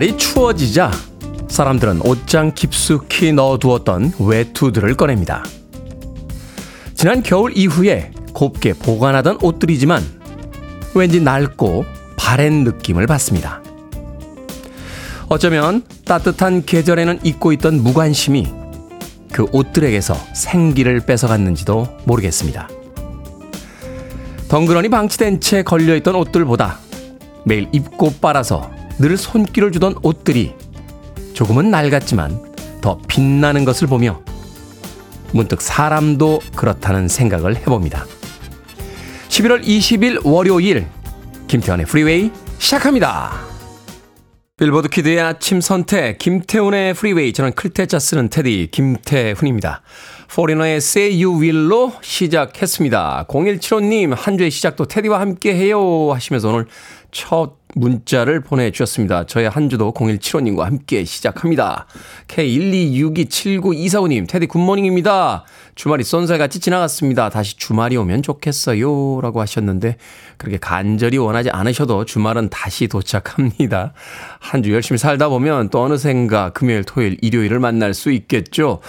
[0.00, 0.90] 날이 추워지자
[1.48, 5.44] 사람들은 옷장 깊숙이 넣어두었던 외투들을 꺼냅니다.
[6.94, 10.02] 지난 겨울 이후에 곱게 보관하던 옷들이지만
[10.94, 11.84] 왠지 낡고
[12.16, 13.62] 바랜 느낌을 받습니다.
[15.28, 18.48] 어쩌면 따뜻한 계절에는 잊고 있던 무관심이
[19.30, 22.70] 그 옷들에게서 생기를 뺏어갔는지도 모르겠습니다.
[24.48, 26.78] 덩그러니 방치된 채 걸려있던 옷들보다
[27.44, 30.52] 매일 입고 빨아서 늘 손길을 주던 옷들이
[31.32, 34.22] 조금은 낡았지만 더 빛나는 것을 보며
[35.32, 38.04] 문득 사람도 그렇다는 생각을 해봅니다.
[39.28, 40.86] 11월 20일 월요일
[41.48, 43.40] 김태훈의 프리웨이 시작합니다.
[44.58, 49.80] 빌보드 키드의 아침 선택 김태훈의 프리웨이 저는 클 태자 쓰는 테디 김태훈입니다.
[50.28, 53.24] 포리너의 Say You Will로 시작했습니다.
[53.28, 56.66] 0175님 한 주의 시작도 테디와 함께 해요 하시면서 오늘
[57.10, 59.26] 첫 문자를 보내주셨습니다.
[59.26, 61.86] 저의 한 주도 0175님과 함께 시작합니다.
[62.28, 65.44] K126279245님, 테디 굿모닝입니다.
[65.74, 67.30] 주말이 쏜살같이 지나갔습니다.
[67.30, 69.20] 다시 주말이 오면 좋겠어요.
[69.20, 69.96] 라고 하셨는데,
[70.36, 73.92] 그렇게 간절히 원하지 않으셔도 주말은 다시 도착합니다.
[74.38, 78.80] 한 주 열심히 살다 보면 또 어느샌가 금요일, 토요일, 일요일을 만날 수 있겠죠.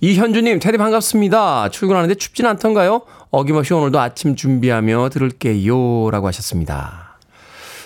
[0.00, 1.68] 이현주님, 테디 반갑습니다.
[1.68, 3.02] 출근하는데 춥진 않던가요?
[3.30, 6.10] 어김없이 오늘도 아침 준비하며 들을게요.
[6.10, 7.09] 라고 하셨습니다.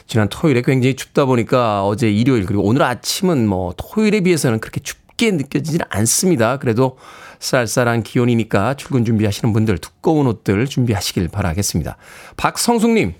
[0.06, 5.30] 지난 토요일에 굉장히 춥다 보니까 어제 일요일 그리고 오늘 아침은 뭐 토요일에 비해서는 그렇게 춥게
[5.32, 6.58] 느껴지지는 않습니다.
[6.58, 6.98] 그래도
[7.38, 11.96] 쌀쌀한 기온이니까 출근 준비하시는 분들 두꺼운 옷들 준비하시길 바라겠습니다.
[12.36, 13.14] 박성숙님,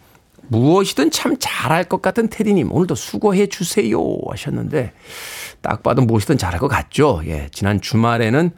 [0.49, 3.99] 무엇이든 참 잘할 것 같은 테디님, 오늘도 수고해 주세요
[4.31, 4.93] 하셨는데,
[5.63, 7.23] 딱 봐도 무엇이든 잘할 것 같죠?
[7.27, 8.51] 예, 지난 주말에는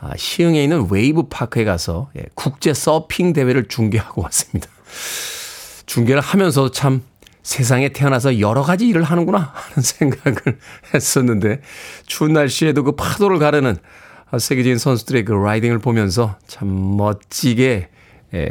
[0.00, 4.68] 아, 시흥에 있는 웨이브 파크에 가서 예, 국제 서핑 대회를 중계하고 왔습니다.
[5.86, 7.02] 중계를 하면서 참
[7.42, 10.58] 세상에 태어나서 여러 가지 일을 하는구나 하는 생각을
[10.94, 11.62] 했었는데
[12.06, 13.76] 추운 날씨에도 그 파도를 가르는
[14.38, 17.88] 세계적인 선수들의 그 라이딩을 보면서 참 멋지게
[18.32, 18.48] 에,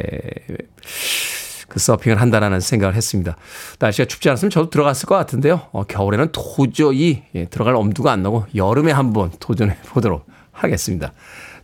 [1.68, 3.36] 그 서핑을 한다라는 생각을 했습니다.
[3.78, 5.68] 날씨가 춥지 않았으면 저도 들어갔을 것 같은데요.
[5.72, 11.12] 어, 겨울에는 도저히 예, 들어갈 엄두가 안 나고 여름에 한번 도전해 보도록 하겠습니다.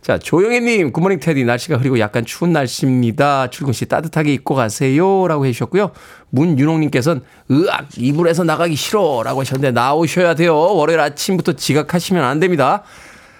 [0.07, 1.43] 자, 조영애님, 굿모닝 테디.
[1.43, 3.49] 날씨가 흐리고 약간 추운 날씨입니다.
[3.49, 5.27] 출근 시 따뜻하게 입고 가세요.
[5.27, 5.91] 라고 해주셨고요.
[6.29, 9.21] 문윤홍님께서는, 으악, 이불에서 나가기 싫어.
[9.25, 10.55] 라고 하셨는데, 나오셔야 돼요.
[10.55, 12.83] 월요일 아침부터 지각하시면 안 됩니다.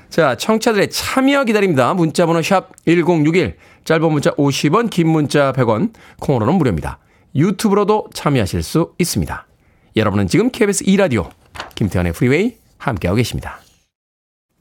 [0.10, 1.94] 자, 청취자들의 참여 기다립니다.
[1.94, 3.56] 문자번호 샵 1061.
[3.86, 5.94] 짧은 문자 50원, 긴 문자 100원.
[6.20, 7.00] 콩으로는 무료입니다.
[7.34, 9.48] 유튜브로도 참여하실 수 있습니다.
[9.96, 11.30] 여러분은 지금 KBS 2라디오,
[11.76, 13.62] 김태현의 프리웨이 함께하고 계십니다.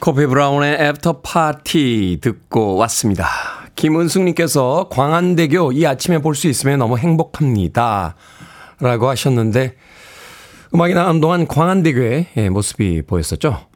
[0.00, 3.28] 코피 브라운의 After Party 듣고 왔습니다.
[3.76, 8.14] 김은숙님께서 광안대교 이 아침에 볼 수 있으면 너무 행복합니다.
[8.80, 9.76] 라고 하셨는데,
[10.74, 13.66] 음악이 나간 동안 광안대교의 예, 모습이 보였었죠?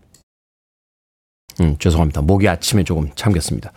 [1.61, 2.23] 음, 죄송합니다.
[2.23, 3.73] 목이 아침에 조금 잠겼습니다.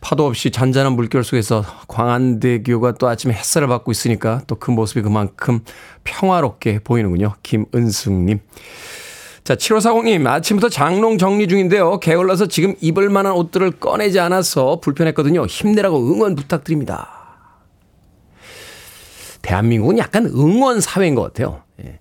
[0.00, 5.60] 파도 없이 잔잔한 물결 속에서 광안대교가 또 아침에 햇살을 받고 있으니까 또 그 모습이 그만큼
[6.04, 7.34] 평화롭게 보이는군요.
[7.42, 8.40] 김은숙님.
[9.44, 11.98] 자, 7540님, 아침부터 장롱 정리 중인데요.
[11.98, 15.46] 게을러서 지금 입을 만한 옷들을 꺼내지 않아서 불편했거든요.
[15.46, 17.08] 힘내라고 응원 부탁드립니다.
[19.42, 21.64] 대한민국은 약간 응원 사회인 것 같아요.
[21.84, 21.98] 예.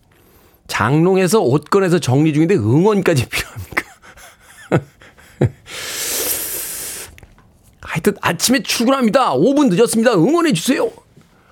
[0.68, 3.82] 장롱에서 옷 꺼내서 정리 중인데 응원까지 필요합니까?
[7.82, 9.34] 하여튼 아침에 출근합니다.
[9.34, 10.14] 5분 늦었습니다.
[10.14, 10.92] 응원해 주세요.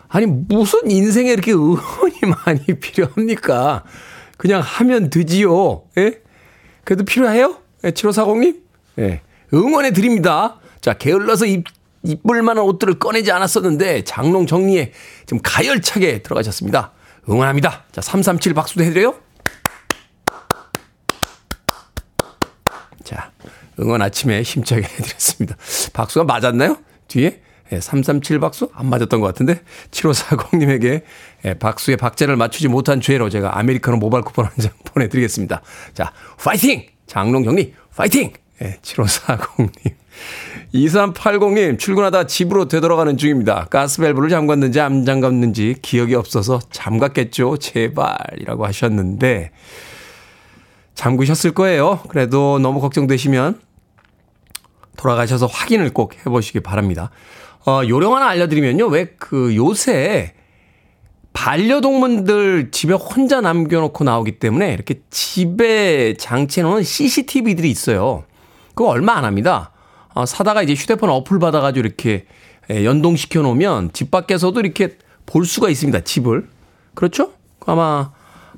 [0.08, 3.84] 아니 무슨 인생에 이렇게 응원이 많이 필요합니까?
[4.40, 5.84] 그냥 하면 되지요.
[5.98, 6.22] 예?
[6.86, 7.58] 그래도 필요해요?
[7.84, 8.62] 예, 7540님?
[9.00, 9.22] 예.
[9.54, 10.62] 응원해 드립니다.
[10.80, 11.66] 자, 게을러서 입,
[12.04, 14.94] 입을 만한 옷들을 꺼내지 않았었는데, 장롱 정리에
[15.26, 16.94] 좀 가열차게 들어가셨습니다.
[17.30, 17.84] 응원합니다.
[17.92, 19.16] 자, 337 박수도 해드려요?
[23.04, 23.32] 자,
[23.82, 25.58] 응원 아침에 힘차게 해드렸습니다.
[25.92, 26.78] 박수가 맞았나요?
[27.10, 27.42] 뒤에?
[27.72, 28.70] 예, 337 박수?
[28.74, 29.62] 안 맞았던 것 같은데
[29.92, 31.04] 7540님에게
[31.46, 35.62] 예, 박수의 박자를 맞추지 못한 죄로 제가 아메리카노 모바일 쿠폰 한 장 보내드리겠습니다.
[35.94, 36.12] 자,
[36.44, 36.86] 파이팅!
[37.08, 38.34] 장롱 경리 파이팅!
[38.62, 39.94] 예, 7540님.
[40.74, 43.66] 2380님, 출근하다 집으로 되돌아가는 중입니다.
[43.66, 47.58] 가스밸브를 잠갔는지 안 잠갔는지 기억이 없어서 잠갔겠죠.
[47.58, 49.52] 제발 이라고 하셨는데,
[50.96, 52.02] 잠그셨을 거예요.
[52.10, 53.62] 그래도 너무 걱정되시면
[54.98, 57.10] 돌아가셔서 확인을 꼭 해보시기 바랍니다.
[57.66, 58.88] 어, 요령 하나 알려드리면요.
[58.88, 60.34] 왜 그 요새
[61.34, 68.24] 반려동물들 집에 혼자 남겨놓고 나오기 때문에 이렇게 집에 장치해놓은 CCTV들이 있어요.
[68.70, 69.72] 그거 얼마 안 합니다.
[70.14, 72.26] 어, 사다가 이제 휴대폰 어플 받아가지고 이렇게
[72.72, 76.02] 예, 연동시켜 놓으면 집 밖에서도 이렇게 볼 수가 있습니다.
[76.02, 76.50] 집을.
[76.96, 77.34] 그렇죠?
[77.66, 78.12] 아마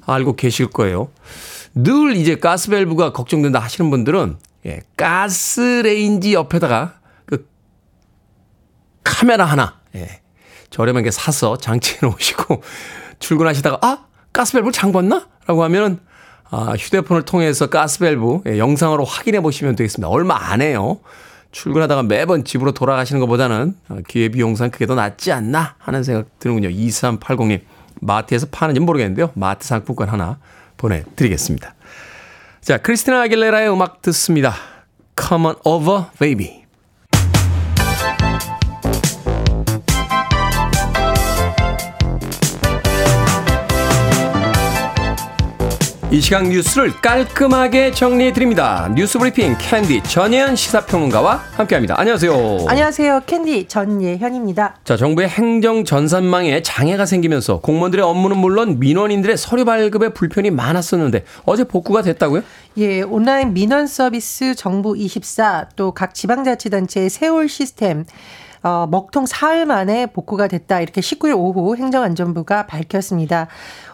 [0.05, 1.09] 알고 계실 거예요.
[1.75, 7.00] 늘 이제 가스밸브가 걱정된다 하시는 분들은 예, 가스레인지 옆에다가 그
[9.03, 10.21] 카메라 하나 예,
[10.69, 12.61] 저렴하게 사서 장치해 놓으시고
[13.19, 15.27] 출근하시다가 아 가스밸브 잠궜나?
[15.47, 15.99] 라고 하면은
[16.49, 20.09] 아, 휴대폰을 통해서 가스밸브 예, 영상으로 확인해 보시면 되겠습니다.
[20.09, 20.99] 얼마 안 해요.
[21.51, 26.69] 출근하다가 매번 집으로 돌아가시는 것보다는 어, 기회비용상 그게 더 낫지 않나 하는 생각 드는군요.
[26.69, 27.61] 2380님.
[28.01, 29.31] 마트에서 파는지 모르겠는데요.
[29.35, 30.39] 마트 상품권 하나
[30.77, 31.75] 보내드리겠습니다.
[32.61, 34.55] 자, 크리스티나 아길레라의 음악 듣습니다.
[35.19, 36.60] Come on over, baby.
[46.11, 48.91] 이 시각 뉴스를 깔끔하게 정리해 드립니다.
[48.95, 51.97] 뉴스 브리핑 캔디 전예현 시사평론가와 함께합니다.
[51.97, 52.65] 안녕하세요.
[52.67, 53.21] 안녕하세요.
[53.25, 54.75] 캔디 전예현입니다.
[54.83, 61.63] 자, 정부의 행정 전산망에 장애가 생기면서 공무원들의 업무는 물론 민원인들의 서류 발급에 불편이 많았었는데 어제
[61.63, 62.41] 복구가 됐다고요?
[62.77, 68.05] 예, 온라인 민원 서비스 정부 24 또 각 지방자치단체의 세월 시스템
[68.63, 70.81] 어, 먹통 사흘 만에 복구가 됐다.
[70.81, 73.47] 이렇게 19일 오후 행정안전부가 밝혔습니다.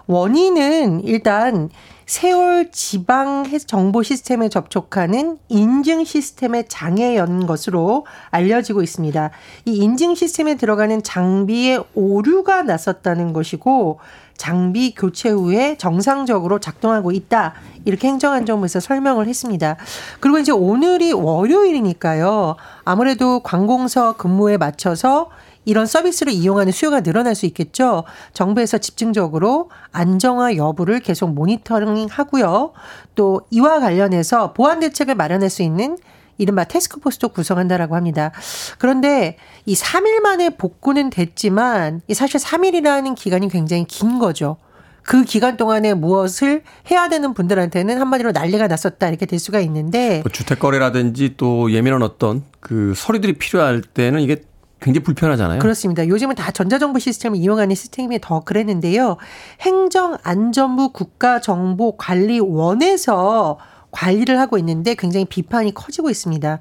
[0.08, 1.70] 원인은 일단
[2.06, 9.30] 세월 지방 정보 시스템에 접촉하는 인증 시스템의 장애연 것으로 알려지고 있습니다.
[9.66, 14.00] 이 인증 시스템에 들어가는 장비의 오류가 났었다는 것이고
[14.38, 17.56] 장비 교체 후에 정상적으로 작동하고 있다.
[17.84, 19.76] 이렇게 행정안전부에서 설명을 했습니다.
[20.22, 22.56] 그리고 이제 오늘이 월요일이니까요.
[22.86, 25.30] 아무래도 관공서 근무에 맞춰서
[25.68, 28.06] 이런 서비스를 이용하는 수요가 늘어날 수 있겠죠.
[28.32, 32.72] 정부에서 집중적으로 안정화 여부를 계속 모니터링 하고요.
[33.16, 35.98] 또 이와 관련해서 보안 대책을 마련할 수 있는
[36.38, 38.32] 이른바 테스크포스도 구성한다라고 합니다.
[38.78, 39.36] 그런데
[39.66, 44.56] 이 3일 만에 복구는 됐지만 사실 3일이라는 기간이 굉장히 긴 거죠.
[45.04, 50.32] 그 기간 동안에 무엇을 해야 되는 분들한테는 한마디로 난리가 났었다 이렇게 될 수가 있는데 뭐
[50.32, 54.44] 주택 거래라든지 또 예민한 어떤 그 서류들이 필요할 때는 이게
[54.80, 55.60] 굉장히 불편하잖아요.
[55.60, 56.08] 그렇습니다.
[56.08, 59.18] 요즘은 다 전자정부 시스템을 이용하는 시스템이 더 그랬는데요.
[59.62, 63.58] 행정안전부 국가정보관리원에서
[63.92, 66.60] 관리를 하고 있는데 굉장히 비판이 커지고 있습니다.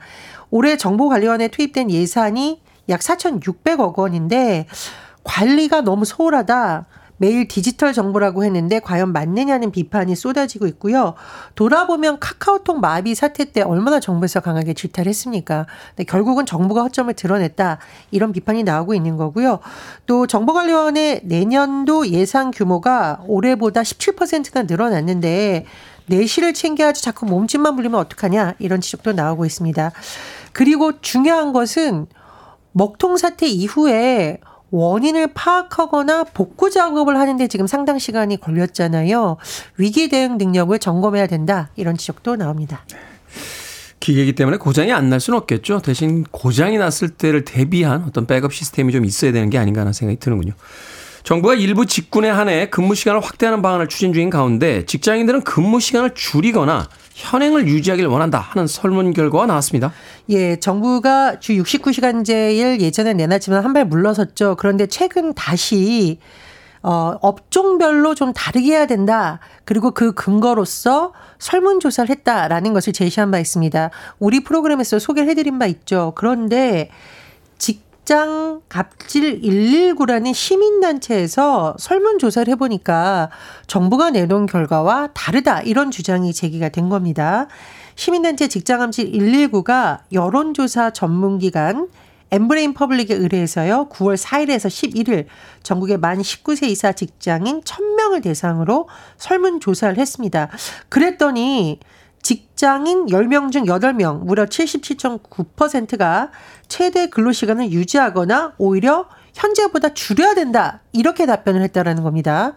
[0.50, 4.66] 올해 정보관리원에 투입된 예산이 약 4,600억 원인데
[5.24, 6.86] 관리가 너무 소홀하다.
[7.18, 11.14] 매일 디지털 정보라고 했는데 과연 맞느냐는 비판이 쏟아지고 있고요.
[11.54, 15.66] 돌아보면 카카오톡 마비 사태 때 얼마나 정부에서 강하게 질타를 했습니까?
[15.90, 17.78] 근데 결국은 정부가 허점을 드러냈다.
[18.10, 19.60] 이런 비판이 나오고 있는 거고요.
[20.06, 25.64] 또 정보관리원의 내년도 예산 규모가 올해보다 17%가 늘어났는데
[26.06, 29.90] 내실을 챙겨야지 자꾸 몸집만 불리면 어떡하냐 이런 지적도 나오고 있습니다.
[30.52, 32.06] 그리고 중요한 것은
[32.72, 34.38] 먹통 사태 이후에
[34.70, 39.36] 원인을 파악하거나 복구 작업을 하는데 지금 상당 시간이 걸렸잖아요.
[39.76, 41.70] 위기 대응 능력을 점검해야 된다.
[41.76, 42.84] 이런 지적도 나옵니다.
[44.00, 45.80] 기계이기 때문에 고장이 안 날 수는 없겠죠.
[45.82, 50.18] 대신 고장이 났을 때를 대비한 어떤 백업 시스템이 좀 있어야 되는 게 아닌가 하는 생각이
[50.20, 50.52] 드는군요.
[51.26, 56.88] 정부가 일부 직군에 한해 근무 시간을 확대하는 방안을 추진 중인 가운데 직장인들은 근무 시간을 줄이거나
[57.14, 59.92] 현행을 유지하길 원한다 하는 설문 결과가 나왔습니다.
[60.28, 64.54] 예, 정부가 주 69시간제를 예전에 내놨지만 한 발 물러섰죠.
[64.56, 66.20] 그런데 최근 다시
[66.82, 69.40] 어, 업종별로 좀 다르게 해야 된다.
[69.64, 73.90] 그리고 그 근거로서 설문조사를 했다라는 것을 제시한 바 있습니다.
[74.20, 76.12] 우리 프로그램에서 소개를 해드린 바 있죠.
[76.14, 76.90] 그런데
[78.06, 83.30] 직 직장 갑질 119라는 시민단체에서 설문조사를 해보니까
[83.66, 87.48] 정부가 내놓은 결과와 다르다 이런 주장이 제기가 된 겁니다.
[87.96, 91.88] 시민단체 직장갑질 119가 여론조사 전문기관
[92.30, 93.88] 엠브레인 퍼블릭에 의뢰해서요.
[93.90, 95.26] 9월 4일에서 11일
[95.64, 100.48] 전국의 만 19세 이상 직장인 1000명을 대상으로 설문조사를 했습니다.
[100.88, 101.80] 그랬더니
[102.56, 106.30] 직장인 10명 중 8명, 무려 77.9%가
[106.68, 110.80] 최대 근로시간을 유지하거나 오히려 현재보다 줄여야 된다.
[110.92, 112.54] 이렇게 답변을 했다라는 겁니다.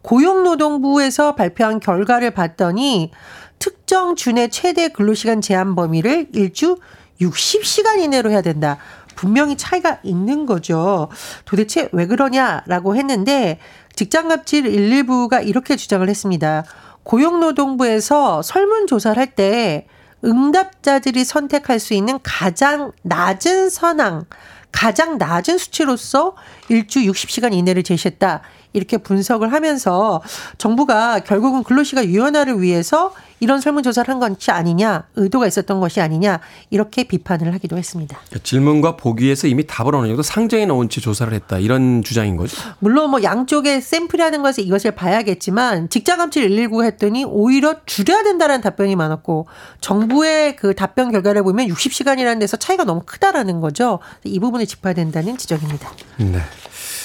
[0.00, 3.12] 고용노동부에서 발표한 결과를 봤더니
[3.58, 6.78] 특정 주내 최대 근로시간 제한 범위를 일주
[7.20, 8.78] 60시간 이내로 해야 된다.
[9.16, 11.10] 분명히 차이가 있는 거죠.
[11.44, 13.58] 도대체 왜 그러냐라고 했는데
[13.96, 16.64] 직장갑질 119가 이렇게 주장을 했습니다.
[17.04, 19.86] 고용노동부에서 설문조사를 할 때
[20.24, 24.24] 응답자들이 선택할 수 있는 가장 낮은 선항,
[24.70, 26.36] 가장 낮은 수치로서
[26.68, 28.42] 일주 60시간 이내를 제시했다.
[28.72, 30.22] 이렇게 분석을 하면서
[30.58, 33.12] 정부가 결국은 근로시간 유연화를 위해서
[33.42, 36.38] 이런 설문조사를 한 것이 아니냐, 의도가 있었던 것이 아니냐,
[36.70, 38.16] 이렇게 비판을 하기도 했습니다.
[38.28, 41.58] 그러니까 질문과 보기에서 이미 답을 어느 정도 상정해 놓은 채 조사를 했다.
[41.58, 42.56] 이런 주장인 거죠?
[42.78, 49.48] 물론 뭐 양쪽의 샘플이라는 것을 이것을 봐야겠지만 직장감칠 119가 했더니 오히려 줄여야 된다는 답변이 많았고
[49.80, 53.98] 정부의 그 답변 결과를 보면 60시간이라는 데서 차이가 너무 크다라는 거죠.
[54.22, 55.90] 이 부분을 짚어야 된다는 지적입니다.
[56.18, 56.38] 네.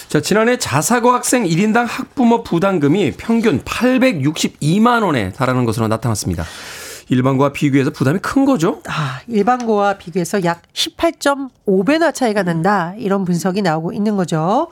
[0.08, 6.46] 자, 지난해 자사고 학생 1인당 학부모 부담금이 평균 862만 원에 달하는 것으로 나타났습니다.
[7.10, 8.82] 일반고와 비교해서 부담이 큰 거죠?
[8.88, 12.94] 아, 일반고와 비교해서 약 18.5배나 차이가 난다.
[12.98, 14.70] 이런 분석이 나오고 있는 거죠.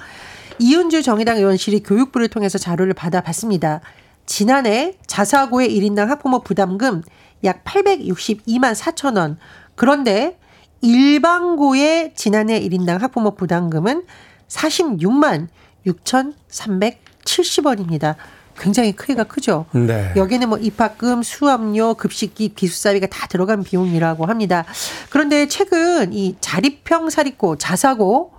[0.59, 3.81] 이은주 정의당 의원실이 교육부를 통해서 자료를 받아봤습니다.
[4.25, 7.03] 지난해 자사고의 1인당 학부모 부담금
[7.43, 9.37] 약 862만 4천 원.
[9.75, 10.37] 그런데
[10.81, 14.03] 일반고의 지난해 1인당 학부모 부담금은
[14.47, 15.47] 46만
[15.87, 18.15] 6,370원입니다.
[18.57, 19.65] 굉장히 크기가 크죠.
[19.73, 20.13] 네.
[20.15, 24.65] 여기는 뭐 입학금, 수업료, 급식비, 기숙사비가 다 들어간 비용이라고 합니다.
[25.09, 28.31] 그런데 최근 이 자립형 사립고, 자사고,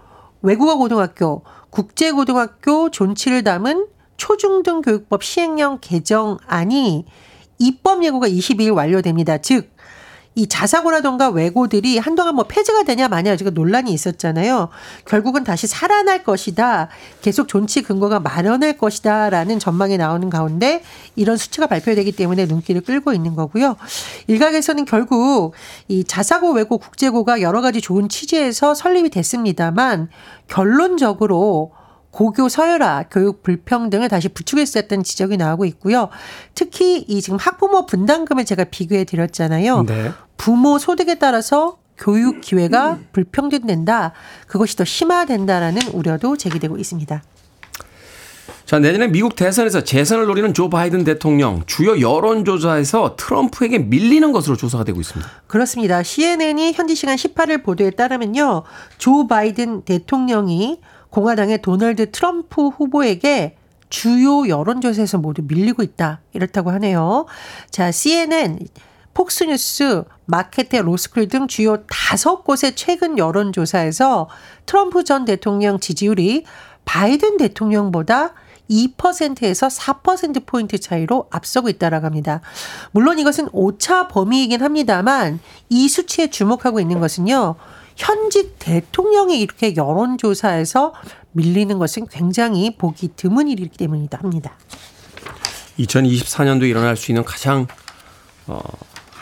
[0.43, 3.87] 외국어 고등학교, 국제 고등학교 존치를 담은
[4.17, 7.05] 초중등 교육법 시행령 개정안이
[7.59, 9.39] 입법 예고가 22일 완료됩니다.
[9.39, 9.71] 즉
[10.37, 14.69] 이 자사고라던가 외고들이 한동안 뭐 폐지가 되냐 마냐 지금 논란이 있었잖아요.
[15.07, 16.88] 결국은 다시 살아날 것이다.
[17.23, 20.83] 계속 존치 근거가 마련할 것이다라는 전망이 나오는 가운데
[21.16, 23.76] 이런 수치가 발표되기 때문에 눈길을 끌고 있는 거고요.
[24.26, 25.55] 일각에서는 결국
[25.88, 30.11] 이 자사고 외고 국제고가 여러 가지 좋은 취지에서 설립이 됐습니다만
[30.49, 31.73] 결론적으로
[32.16, 36.08] 고교 서열화, 교육 불평등을 다시 부추겼었다는 지적이 나오고 있고요.
[36.54, 39.82] 특히 이 지금 학부모 분담금을 제가 비교해 드렸잖아요.
[39.82, 40.12] 네.
[40.38, 44.12] 부모 소득에 따라서 교육 기회가 불평등된다.
[44.46, 47.23] 그것이 더 심화된다라는 우려도 제기되고 있습니다.
[48.64, 54.85] 자, 내년에 미국 대선에서 재선을 노리는 조 바이든 대통령 주요 여론조사에서 트럼프에게 밀리는 것으로 조사가
[54.85, 55.30] 되고 있습니다.
[55.46, 56.02] 그렇습니다.
[56.02, 58.62] CNN이 현지 시간 18일 보도에 따르면요.
[58.96, 60.80] 조 바이든 대통령이
[61.11, 63.57] 공화당의 도널드 트럼프 후보에게
[63.89, 66.21] 주요 여론조사에서 모두 밀리고 있다.
[66.33, 67.27] 이렇다고 하네요.
[67.71, 68.59] 자, CNN,
[69.15, 74.29] 폭스뉴스, 마케테, 로스쿨 등 주요 다섯 곳의 최근 여론조사에서
[74.67, 76.45] 트럼프 전 대통령 지지율이
[76.85, 78.35] 바이든 대통령보다
[78.69, 82.41] 2%에서 4%포인트 차이로 앞서고 있다라고 합니다.
[82.91, 87.55] 물론 이것은 오차 범위이긴 합니다만 이 수치에 주목하고 있는 것은요.
[87.97, 90.95] 현직 대통령이 이렇게 여론조사에서
[91.33, 94.57] 밀리는 것은 굉장히 보기 드문 일이기 때문이다 합니다.
[95.79, 97.67] 2024년도 일어날 수 있는 가장
[98.47, 98.61] 어,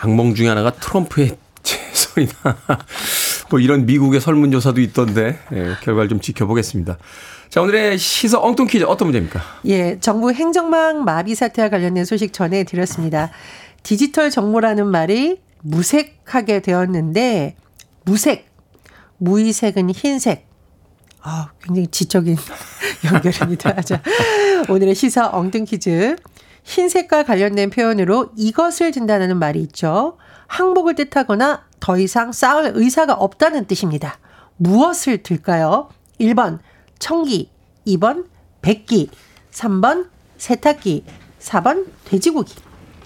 [0.00, 2.56] 악몽 중에 하나가 트럼프의 재선이다.
[3.50, 6.98] 뭐 이런 미국의 설문조사도 있던데 예, 결과를 좀 지켜보겠습니다.
[7.48, 9.40] 자 오늘의 시사 엉뚱 퀴즈 어떤 문제입니까?
[9.66, 13.30] 예, 정부 행정망 마비 사태와 관련된 소식 전해드렸습니다.
[13.82, 17.56] 디지털 정보라는 말이 무색하게 되었는데
[18.04, 18.53] 무색
[19.18, 20.46] 무의색은 흰색.
[21.22, 22.36] 아, 굉장히 지적인
[23.12, 23.80] 연결입니다.
[23.82, 24.02] 자,
[24.68, 26.16] 오늘의 시사 엉뚱 퀴즈.
[26.64, 30.16] 흰색과 관련된 표현으로 이것을 든다는 말이 있죠.
[30.46, 34.18] 항복을 뜻하거나 더 이상 싸울 의사가 없다는 뜻입니다.
[34.56, 35.90] 무엇을 들까요?
[36.20, 36.58] 1번
[36.98, 37.50] 청기,
[37.86, 38.26] 2번
[38.62, 39.10] 백기,
[39.52, 41.04] 3번 세탁기,
[41.40, 42.54] 4번 돼지고기.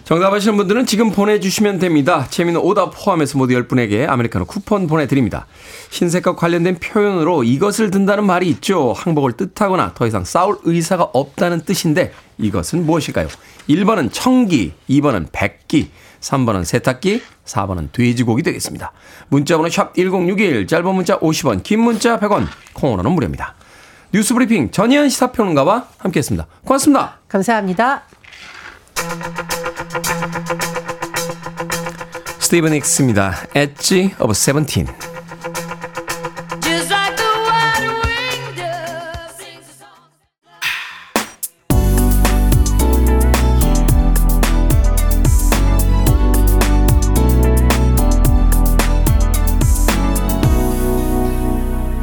[0.09, 2.27] 정답 아시는 분들은 지금 보내주시면 됩니다.
[2.31, 5.47] 재미는 오답 포함해서 모두 10분에게 아메리카노 쿠폰 보내드립니다.
[5.91, 8.95] 흰색과 관련된 표현으로 이것을 든다는 말이 있죠.
[8.95, 13.29] 항복을 뜻하거나 더 이상 싸울 의사가 없다는 뜻인데 이것은 무엇일까요?
[13.69, 15.91] 1번은 청기, 2번은 백기,
[16.23, 18.93] 3번은 세탁기, 4번은 돼지고기 되겠습니다.
[19.29, 23.57] 문자번호 샵 1061, 짧은 문자 50원, 긴 문자 100원, 콩으로는 무료입니다.
[24.15, 26.47] 뉴스 브리핑 전희연 시사평론가와 함께했습니다.
[26.65, 27.19] 고맙습니다.
[27.29, 28.05] 감사합니다.
[32.49, 33.35] 스티비 닉스입니다.
[33.55, 34.87] Edge of Seventeen.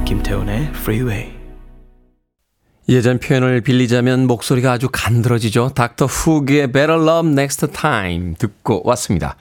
[0.05, 1.33] 김태훈의 프리웨이
[2.87, 5.71] 예전 표현을 빌리자면 목소리가 아주 간드러지죠.
[5.73, 9.37] 닥터 훅의 Better Love Next Time 듣고 왔습니다.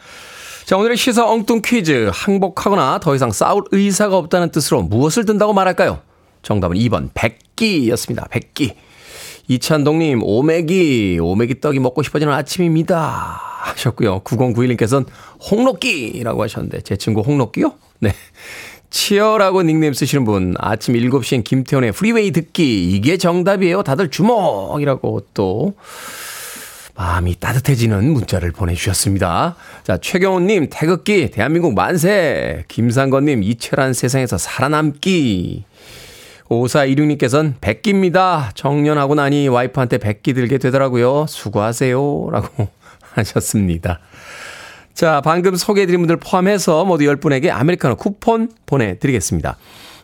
[0.64, 2.11] 자, 오늘의 시사 엉뚱 퀴즈.
[2.11, 6.00] 항복하거나 더 이상 싸울 의사가 없다는 뜻으로 무엇을 든다고 말할까요?
[6.40, 8.28] 정답은 2번, 백기였습니다.
[8.30, 8.73] 백기.
[9.47, 13.40] 이찬동님, 오메기, 오메기 떡이 먹고 싶어지는 아침입니다.
[13.61, 14.21] 하셨고요.
[14.21, 15.04] 9091님께서는
[15.50, 17.75] 홍록기라고 하셨는데, 제 친구 홍록기요?
[18.00, 18.14] 네.
[18.88, 23.83] 치어라고 닉네임 쓰시는 분, 아침 7시엔 김태훈의 프리웨이 듣기, 이게 정답이에요.
[23.83, 25.75] 다들 주먹이라고 또,
[26.96, 29.56] 마음이 따뜻해지는 문자를 보내주셨습니다.
[29.82, 32.64] 자, 최경호님, 태극기, 대한민국 만세.
[32.68, 35.64] 김상건님, 이철한 세상에서 살아남기.
[36.48, 38.52] 5416님께서는 백기입니다.
[38.54, 41.26] 정년하고 나니 와이프한테 백기 들게 되더라고요.
[41.26, 42.28] 수고하세요.
[42.30, 42.68] 라고
[43.14, 43.98] 하셨습니다.
[44.92, 49.56] 자, 방금 소개해드린 분들 포함해서 모두 10분에게 아메리카노 쿠폰 보내드리겠습니다.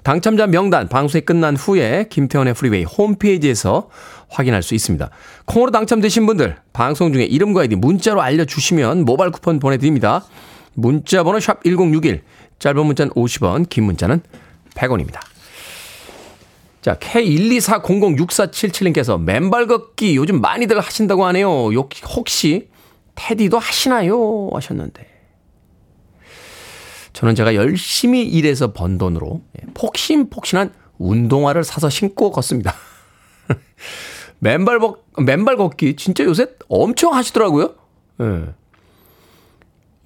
[0.02, 3.90] 당첨자 명단 방송이 끝난 후에 김태훈의 프리웨이 홈페이지에서
[4.28, 5.10] 확인할 수 있습니다.
[5.44, 10.24] 콩으로 당첨되신 분들 방송 중에 이름과 아이디 문자로 알려주시면 모바일 쿠폰 보내드립니다.
[10.74, 12.22] 문자 번호 샵 1061,
[12.58, 14.22] 짧은 문자는 50원, 긴 문자는
[14.74, 15.20] 100원입니다.
[16.80, 21.68] 자, K124006477님께서 맨발 걷기 요즘 많이들 하신다고 하네요.
[22.16, 22.68] 혹시
[23.16, 24.48] 테디도 하시나요?
[24.52, 25.09] 하셨는데.
[27.20, 32.74] 저는 제가 열심히 일해서 번 돈으로 예, 폭신폭신한 운동화를 사서 신고 걷습니다.
[34.40, 37.74] 맨발, 벗, 맨발 걷기 진짜 요새 엄청 하시더라고요.
[38.22, 38.54] 예.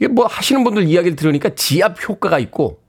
[0.01, 2.83] 이게 뭐 하시는 분들 이야기를 들으니까 지압 효과가 있고,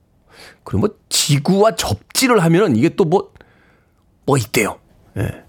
[0.64, 3.32] 그리고 뭐 지구와 접지를 하면은 이게 또 뭐,
[4.24, 4.80] 뭐 있대요.
[5.18, 5.44] 예.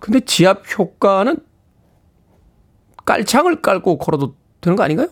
[0.00, 1.38] 근데 지압 효과는
[3.04, 5.08] 깔창을 깔고 걸어도 되는 거 아닌가요?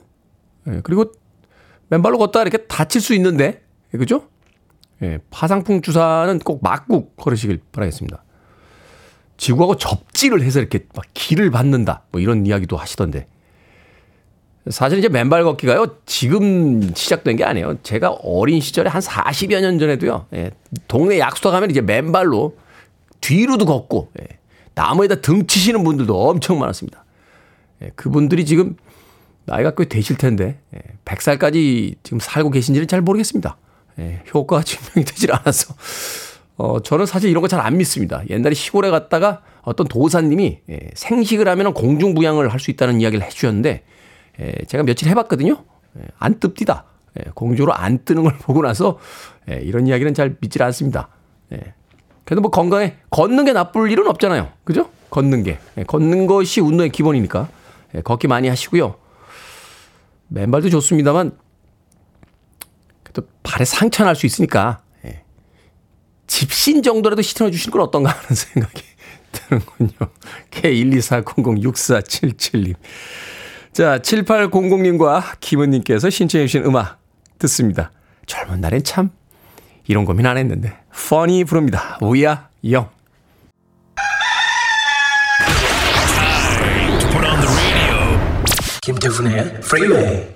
[0.70, 1.12] 예, 그리고
[1.88, 3.62] 맨발로 걷다가 이렇게 다칠 수 있는데,
[3.94, 4.28] 예, 그죠?
[5.02, 8.22] 예, 파상풍 주사는 꼭 맞고 걸으시길 바라겠습니다.
[9.36, 12.02] 지구하고 접지를 해서 이렇게 막 길을 받는다.
[12.12, 13.26] 뭐 이런 이야기도 하시던데.
[14.68, 17.78] 사실 이제 맨발 걷기가요, 지금 시작된 게 아니에요.
[17.82, 20.50] 제가 어린 시절에 한 40여 년 전에도요, 예,
[20.86, 22.56] 동네 약수터 가면 이제 맨발로
[23.22, 24.38] 뒤로도 걷고, 예,
[24.74, 27.04] 나무에다 등 치시는 분들도 엄청 많았습니다.
[27.82, 28.76] 예, 그분들이 지금
[29.50, 33.56] 나이가 꽤 되실 텐데, 예, 100살까지 지금 살고 계신지는 잘 모르겠습니다.
[33.98, 35.74] 예, 효과가 증명이 되질 않아서.
[36.56, 38.22] 어, 저는 사실 이런 거 잘 안 믿습니다.
[38.30, 43.82] 옛날에 시골에 갔다가 어떤 도사님이 예, 생식을 하면 공중부양을 할 수 있다는 이야기를 해주셨는데,
[44.40, 45.64] 예, 제가 며칠 해봤거든요.
[45.98, 46.82] 예, 안 뜹디다.
[47.18, 48.98] 예, 공중으로 안 뜨는 걸 보고 나서
[49.50, 51.08] 예, 이런 이야기는 잘 믿질 않습니다.
[51.52, 51.74] 예.
[52.24, 54.48] 그래도 뭐 건강에 걷는 게 나쁠 일은 없잖아요.
[54.62, 54.88] 그죠?
[55.10, 55.58] 걷는 게.
[55.78, 57.48] 예, 걷는 것이 운동의 기본이니까.
[57.96, 58.94] 예, 걷기 많이 하시고요.
[60.30, 61.36] 맨발도 좋습니다만
[63.12, 65.22] 또 발에 상처 날 수 있으니까 예.
[66.26, 68.82] 집신 정도라도 신어 주시는 건 어떤가 하는 생각이
[69.32, 69.90] 드는군요.
[70.50, 72.74] K124006477님.
[73.72, 77.00] 자, 7800님과 김은님께서 신청해 주신 음악
[77.38, 77.90] 듣습니다.
[78.26, 79.10] 젊은 날엔 참
[79.86, 80.76] 이런 고민 안 했는데.
[80.92, 81.98] 퍼니 부릅니다.
[82.02, 82.90] 우야 영.
[88.82, 90.26] 김태훈의 프리웨이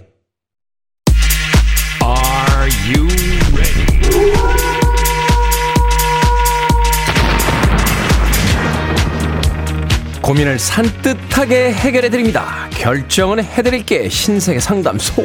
[2.03, 3.09] Are you
[3.55, 3.85] ready?
[10.21, 12.69] 고민을 산뜻하게 해결해 드립니다.
[12.71, 15.23] 결정은 해드릴게 신세계 상담소.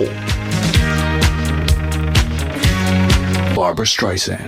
[3.55, 4.47] Barbara Streisand.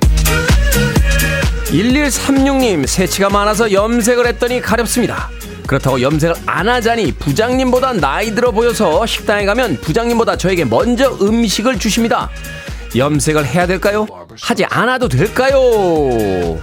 [1.68, 5.30] 1136님 새치가 많아서 염색을 했더니 가렵습니다.
[5.72, 12.30] 그렇다고 염색을 안 하자니 부장님보다 나이 들어 보여서 식당에 가면 부장님보다 저에게 먼저 음식을 주십니다.
[12.94, 14.06] 염색을 해야 될까요?
[14.42, 16.60] 하지 않아도 될까요?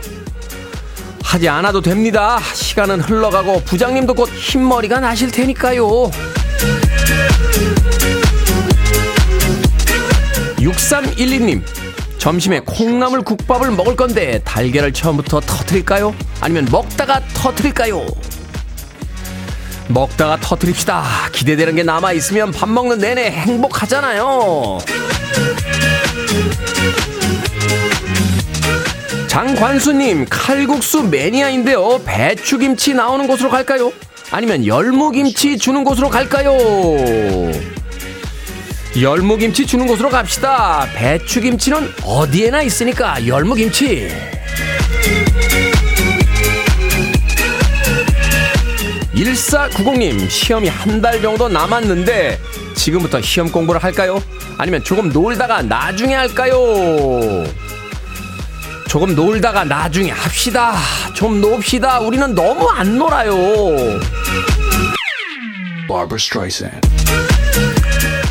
[1.25, 2.39] 하지 않아도 됩니다.
[2.53, 6.11] 시간은 흘러가고 부장님도 곧 흰머리가 나실 테니까요.
[10.59, 11.63] 6312님
[12.19, 16.15] 점심에 콩나물 국밥을 먹을 건데 달걀을 처음부터 터트릴까요?
[16.43, 18.05] 아니면 먹다가 터트릴까요?
[19.89, 21.05] 먹다가 터트립시다.
[21.33, 24.79] 기대되는 게 남아 있으면 밥 먹는 내내 행복하잖아요.
[29.27, 32.01] 장관수님, 칼국수 매니아인데요.
[32.05, 33.93] 배추김치 나오는 곳으로 갈까요?
[34.31, 36.57] 아니면 열무김치 주는 곳으로 갈까요?
[39.01, 40.87] 열무김치 주는 곳으로 갑시다.
[40.95, 44.38] 배추김치는 어디에나 있으니까 열무김치.
[49.19, 52.39] 1490님, 시험이 한 달 정도 남았는데
[52.75, 54.23] 지금부터 시험 공부를 할까요?
[54.57, 56.57] 아니면 조금 놀다가 나중에 할까요?
[58.89, 60.75] 조금 놀다가 나중에 합시다.
[61.15, 62.01] 좀 놉시다.
[62.01, 63.35] 우리는 너무 안 놀아요.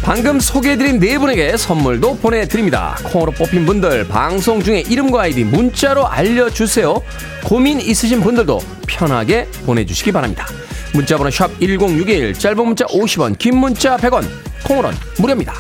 [0.04, 2.98] 방금 소개해드린 네 분에게 선물도 보내드립니다.
[3.04, 7.02] 콩으로 뽑힌 분들 방송 중에 이름과 아이디 문자로 알려주세요.
[7.44, 10.48] 고민 있으신 분들도 편하게 보내주시기 바랍니다.
[10.94, 14.26] 문자번호 샵 1061, 짧은 문자 50원, 긴 문자 100원,
[14.64, 15.54] 콩으로는 무료입니다.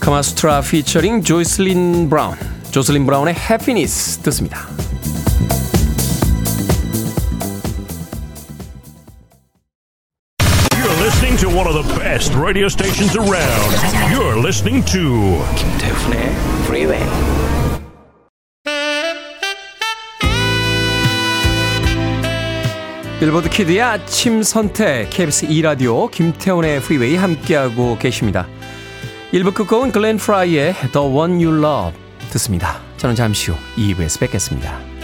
[0.00, 2.36] 카마스트라 피처링 조이슬린 브라운,
[2.70, 4.68] 조슬린 브라운의 해피니스 듣습니다.
[10.70, 13.74] You're listening to one of the best radio stations around.
[14.12, 16.34] You're listening to 김태훈의
[16.66, 17.45] Freeway.
[23.18, 28.46] 빌보드 키드의 아침 선택 KBS 2라디오 김태훈의 프리웨이 함께하고 계십니다.
[29.32, 31.98] 1부 끝곡은 글렌 프라이의 The One You Love
[32.32, 32.78] 듣습니다.
[32.98, 34.95] 저는 잠시 후 2부에서 뵙겠습니다.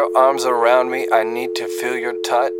[0.00, 1.06] Your arms around me.
[1.12, 2.50] I need to feel your touch.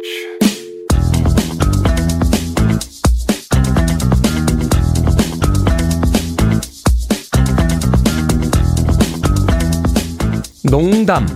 [10.63, 11.27] 농담,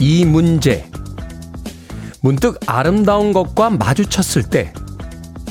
[0.00, 0.90] 이 문제.
[2.22, 4.72] 문득 아름다운 것과 마주쳤을 때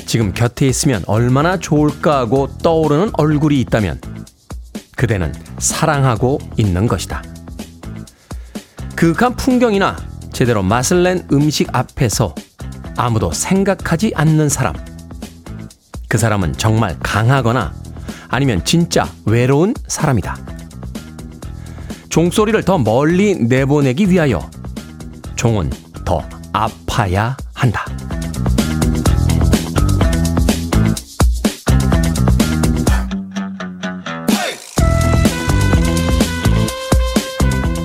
[0.06, 4.00] 지금 곁에 있으면 얼마나 좋을까 하고 떠오르는 얼굴이 있다면
[4.96, 7.37] 그대는 사랑하고 있는 것이다.
[8.98, 9.96] 그윽한 풍경이나
[10.32, 12.34] 제대로 맛을 낸 음식 앞에서
[12.96, 14.74] 아무도 생각하지 않는 사람.
[16.08, 17.72] 그 사람은 정말 강하거나
[18.26, 20.36] 아니면 진짜 외로운 사람이다.
[22.08, 24.40] 종소리를 더 멀리 내보내기 위하여
[25.36, 25.70] 종은
[26.04, 26.20] 더
[26.52, 27.86] 아파야 한다.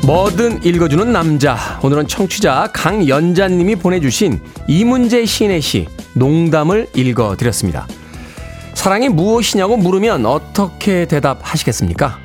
[0.06, 1.80] 뭐든 읽어주는 남자.
[1.82, 7.88] 오늘은 청취자 강연자님이 보내주신 이문재 시인의 시 농담을 읽어드렸습니다.
[8.74, 12.20] 사랑이 무엇이냐고 물으면 어떻게 대답하시겠습니까?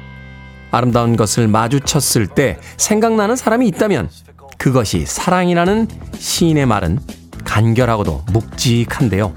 [0.72, 4.10] 아름다운 것을 마주쳤을 때 생각나는 사람이 있다면
[4.56, 5.86] 그것이 사랑이라는
[6.18, 6.98] 시인의 말은
[7.44, 9.32] 간결하고도 묵직한데요.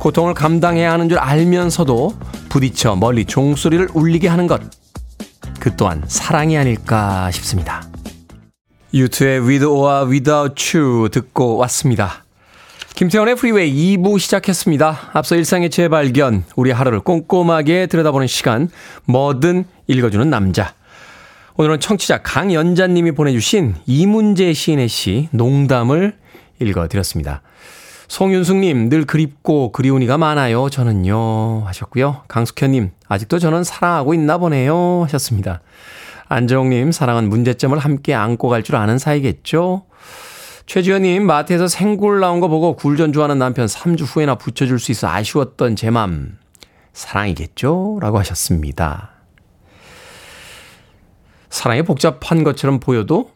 [0.00, 2.12] 고통을 감당해야 하는 줄 알면서도
[2.48, 4.79] 부딪혀 멀리 종소리를 울리게 하는 것.
[5.60, 7.84] 그 또한 사랑이 아닐까 싶습니다.
[8.92, 12.24] 유투의 With or Without You 듣고 왔습니다.
[12.96, 15.10] 김태훈의 프리웨이 2부 시작했습니다.
[15.12, 18.68] 앞서 일상의 재발견, 우리 하루를 꼼꼼하게 들여다보는 시간,
[19.04, 20.74] 뭐든 읽어주는 남자.
[21.56, 26.16] 오늘은 청취자 강연자님이 보내주신 이문재 시인의 시, 농담을
[26.60, 27.42] 읽어드렸습니다.
[28.10, 30.68] 송윤숙님, 늘 그립고 그리운 이가 많아요.
[30.68, 31.62] 저는요.
[31.64, 32.24] 하셨고요.
[32.26, 35.04] 강숙현님, 아직도 저는 사랑하고 있나 보네요.
[35.04, 35.60] 하셨습니다.
[36.28, 39.84] 안정님, 사랑은 문제점을 함께 안고 갈 줄 아는 사이겠죠?
[40.66, 45.76] 최지현님, 마트에서 생굴 나온 거 보고 굴전 좋아하는 남편 3주 후에나 붙여줄 수 있어 아쉬웠던
[45.76, 46.36] 제 맘.
[46.92, 48.00] 사랑이겠죠?
[48.02, 49.10] 라고 하셨습니다.
[51.48, 53.30] 사랑이 복잡한 것처럼 보여도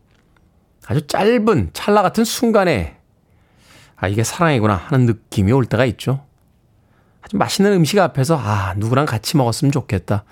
[0.84, 2.96] 아주 짧은 찰나 같은 순간에
[3.96, 6.24] 아, 이게 사랑이구나 하는 느낌이 올 때가 있죠.
[7.22, 10.24] 아주 맛있는 음식 앞에서 아, 누구랑 같이 먹었으면 좋겠다.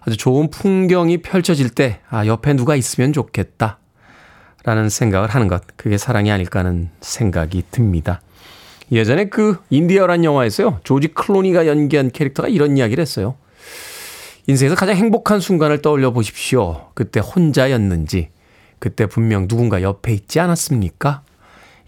[0.00, 3.78] 아주 좋은 풍경이 펼쳐질 때 아, 옆에 누가 있으면 좋겠다.
[4.64, 5.62] 라는 생각을 하는 것.
[5.76, 8.20] 그게 사랑이 아닐까 하는 생각이 듭니다.
[8.90, 10.80] 예전에 그 인디어란 영화에서요.
[10.84, 13.36] 조지 클로니가 연기한 캐릭터가 이런 이야기를 했어요.
[14.48, 16.90] 인생에서 가장 행복한 순간을 떠올려 보십시오.
[16.94, 18.30] 그때 혼자였는지,
[18.78, 21.22] 그때 분명 누군가 옆에 있지 않았습니까?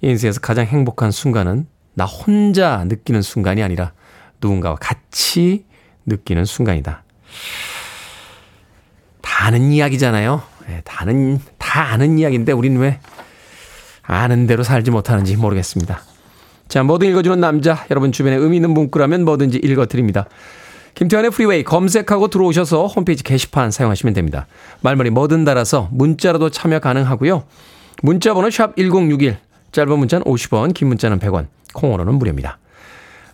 [0.01, 3.93] 인생에서 가장 행복한 순간은 나 혼자 느끼는 순간이 아니라
[4.41, 5.65] 누군가와 같이
[6.07, 7.03] 느끼는 순간이다.
[9.21, 10.43] 다 아는 이야기잖아요.
[10.69, 13.01] 네, 다 아는, 다 아는 이야기인데 우린 왜
[14.03, 16.01] 아는 대로 살지 못하는지 모르겠습니다.
[16.69, 17.87] 자, 뭐든 읽어주는 남자.
[17.91, 20.29] 여러분 주변에 의미 있는 문구라면 뭐든지 읽어드립니다.
[20.95, 24.47] 김태환의 프리웨이 검색하고 들어오셔서 홈페이지 게시판 사용하시면 됩니다.
[24.81, 27.45] 말머리 뭐든 달아서 문자로도 참여 가능하고요.
[28.03, 29.39] 문자 번호 샵 1061,
[29.73, 32.59] 짧은 문자는 50원, 긴 문자는 100원, 콩으로는 무료입니다.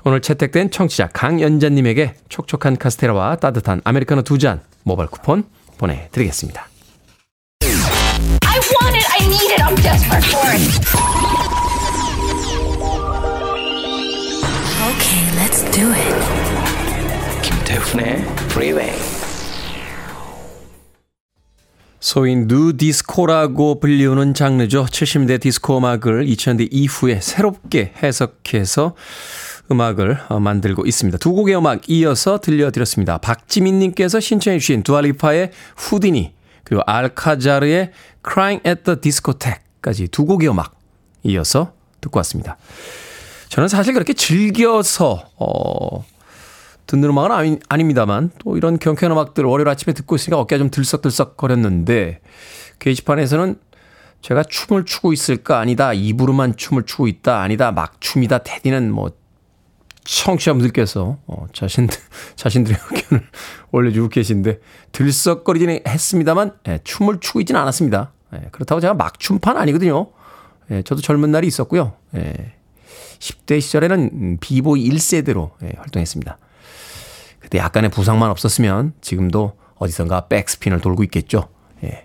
[0.05, 5.45] 오늘 채택된 청취자 강연자님에게 촉촉한 카스테라와 따뜻한 아메리카노 두 잔 모바일 쿠폰
[5.79, 6.69] 보내드리겠습니다.
[7.63, 9.07] I want it.
[9.11, 9.63] I need it.
[9.63, 10.61] I'm desperate for it.
[14.91, 16.15] Okay, let's do it.
[17.43, 18.17] 김태훈의
[18.51, 18.93] Freeway.
[22.05, 24.85] 소위 누 디스코라고 불리우는 장르죠.
[24.85, 28.95] 70대 디스코 음악을 2000대 이후에 새롭게 해석해서
[29.73, 31.17] 음악을 어, 만들고 있습니다.
[31.17, 33.17] 두 곡의 음악 이어서 들려드렸습니다.
[33.17, 40.79] 박지민님께서 신청해 주신 두알리파의 후디니 그리고 알카자르의 Crying at the Discotheque까지 두 곡의 음악
[41.23, 42.59] 이어서 듣고 왔습니다.
[43.49, 46.05] 저는 사실 그렇게 즐겨서 어,
[46.87, 51.37] 듣는 음악은 아니, 아닙니다만 또 이런 경쾌한 음악들 월요일 아침에 듣고 있으니까 어깨가 좀 들썩들썩
[51.37, 52.21] 거렸는데
[52.79, 53.57] 게시판에서는
[54.21, 59.13] 제가 춤을 추고 있을까 아니다 입으로만 춤을 추고 있다 아니다 막 춤이다 테디는 뭐
[60.05, 61.99] 청취자분들께서 어, 자신들
[62.37, 63.27] 자신들의 의견을
[63.73, 64.61] 올려주고 계신데
[64.93, 68.13] 들썩거리지는 했습니다만 예, 춤을 추고 있지는 않았습니다.
[68.35, 70.11] 예, 그렇다고 제가 막 춤판 아니거든요.
[70.71, 71.95] 예, 저도 젊은 날이 있었고요.
[72.17, 72.55] 예,
[73.19, 76.39] 10대 시절에는 비보이 1세대로 예, 활동했습니다.
[77.55, 81.49] 그때 약간의 부상만 없었으면 지금도 어디선가 백스핀을 돌고 있겠죠.
[81.85, 82.05] 예.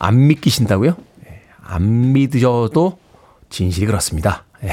[0.00, 0.96] 안 믿기신다고요?
[1.26, 1.42] 예.
[1.62, 2.98] 안 믿으셔도
[3.50, 4.46] 진실이 그렇습니다.
[4.64, 4.70] 예.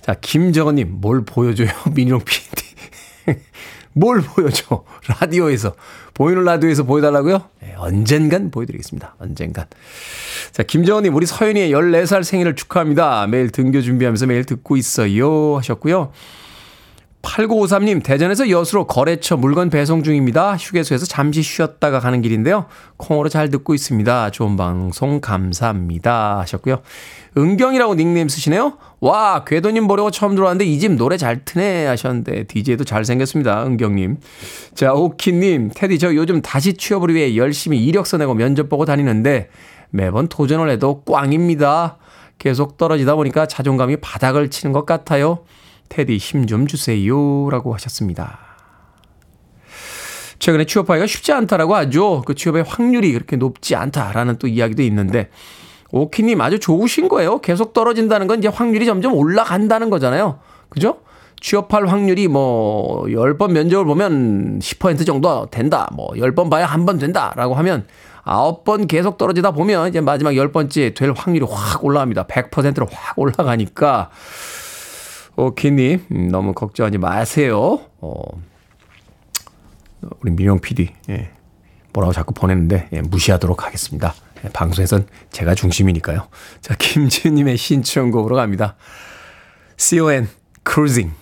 [0.00, 1.68] 자, 김정은님, 뭘 보여줘요?
[1.92, 3.40] 민용 PD.
[3.92, 4.84] 뭘 보여줘?
[5.20, 5.74] 라디오에서.
[6.14, 7.42] 보이는 라디오에서 보여달라고요?
[7.64, 9.16] 예, 언젠간 보여드리겠습니다.
[9.18, 9.66] 언젠간.
[10.52, 13.26] 자, 김정은님, 우리 서윤이의 14살 생일을 축하합니다.
[13.26, 15.58] 매일 등교 준비하면서 매일 듣고 있어요.
[15.58, 16.12] 하셨고요.
[17.22, 20.56] 8953님, 대전에서 여수로 거래처 물건 배송 중입니다.
[20.56, 22.66] 휴게소에서 잠시 쉬었다가 가는 길인데요.
[22.96, 24.30] 콩으로 잘 듣고 있습니다.
[24.30, 26.38] 좋은 방송 감사합니다.
[26.40, 26.80] 하셨고요.
[27.36, 28.78] 은경이라고 닉네임 쓰시네요.
[29.00, 33.64] 와, 궤도님 보려고 처음 들어왔는데 이 집 노래 잘 트네 하셨는데 DJ도 잘생겼습니다.
[33.66, 34.16] 은경님.
[34.74, 39.50] 자, 오키님, 테디 저 요즘 다시 취업을 위해 열심히 이력서 내고 면접 보고 다니는데
[39.90, 41.98] 매번 도전을 해도 꽝입니다.
[42.38, 45.44] 계속 떨어지다 보니까 자존감이 바닥을 치는 것 같아요.
[45.90, 47.50] 테디 힘 좀 주세요.
[47.50, 48.38] 라고 하셨습니다.
[50.38, 52.22] 최근에 취업하기가 쉽지 않다라고 하죠.
[52.24, 55.28] 그 취업의 확률이 그렇게 높지 않다라는 또 이야기도 있는데,
[55.92, 57.40] 오키님 아주 좋으신 거예요.
[57.40, 60.38] 계속 떨어진다는 건 이제 확률이 점점 올라간다는 거잖아요.
[60.70, 61.00] 그죠?
[61.40, 65.90] 취업할 확률이 뭐, 10번 면접을 보면 10% 정도 된다.
[65.92, 67.32] 뭐, 10번 봐야 한 번 된다.
[67.36, 67.86] 라고 하면,
[68.24, 72.26] 9번 계속 떨어지다 보면 이제 마지막 10번째 될 확률이 확 올라갑니다.
[72.28, 74.10] 100%로 확 올라가니까,
[75.40, 77.80] 오키님, 음, 너무 걱정하지 마세요.
[78.00, 78.20] 어,
[80.20, 81.30] 우리 민영 PD, 예,
[81.92, 84.14] 뭐라고 자꾸 보냈는데, 예, 무시하도록 하겠습니다.
[84.44, 86.28] 예, 방송에선 제가 중심이니까요.
[86.60, 88.76] 자, 김지은님의 신청곡으로 갑니다.
[89.76, 90.28] CON,
[90.66, 91.14] Cruising.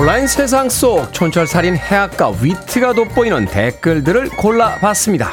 [0.00, 5.32] 온라인 세상 속 촌철살인 해악과 위트가 돋보이는 댓글들을 골라봤습니다.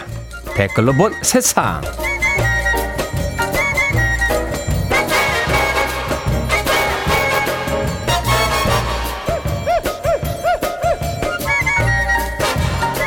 [0.56, 1.82] 댓글로 본 세상.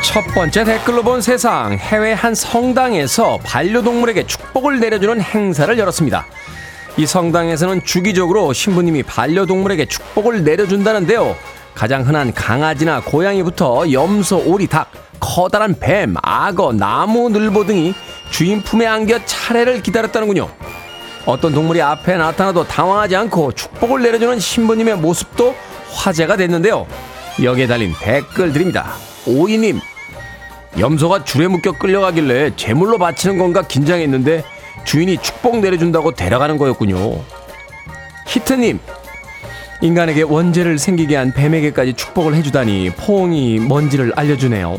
[0.02, 1.74] 첫 번째 댓글로 본 세상.
[1.74, 6.26] 해외 한 성당에서 반려동물에게 축복을 내려주는 행사를 열었습니다.
[6.96, 11.36] 이 성당에서는 주기적으로 신부님이 반려동물에게 축복을 내려준다는데요.
[11.74, 17.94] 가장 흔한 강아지나 고양이부터 염소, 오리, 닭, 커다란 뱀, 악어, 나무 늘보 등이
[18.30, 20.48] 주인 품에 안겨 차례를 기다렸다는군요.
[21.26, 25.54] 어떤 동물이 앞에 나타나도 당황하지 않고 축복을 내려주는 신부님의 모습도
[25.92, 26.86] 화제가 됐는데요.
[27.42, 28.92] 여기에 달린 댓글들입니다.
[29.26, 29.80] 오이님,
[30.78, 34.44] 염소가 줄에 묶여 끌려가길래 제물로 바치는 건가 긴장했는데
[34.84, 37.20] 주인이 축복 내려준다고 데려가는 거였군요.
[38.26, 38.78] 히트님,
[39.82, 44.76] 인간에게 원죄를 생기게 한 뱀에게까지 축복을 해주다니 포옹이 뭔지를 알려주네요.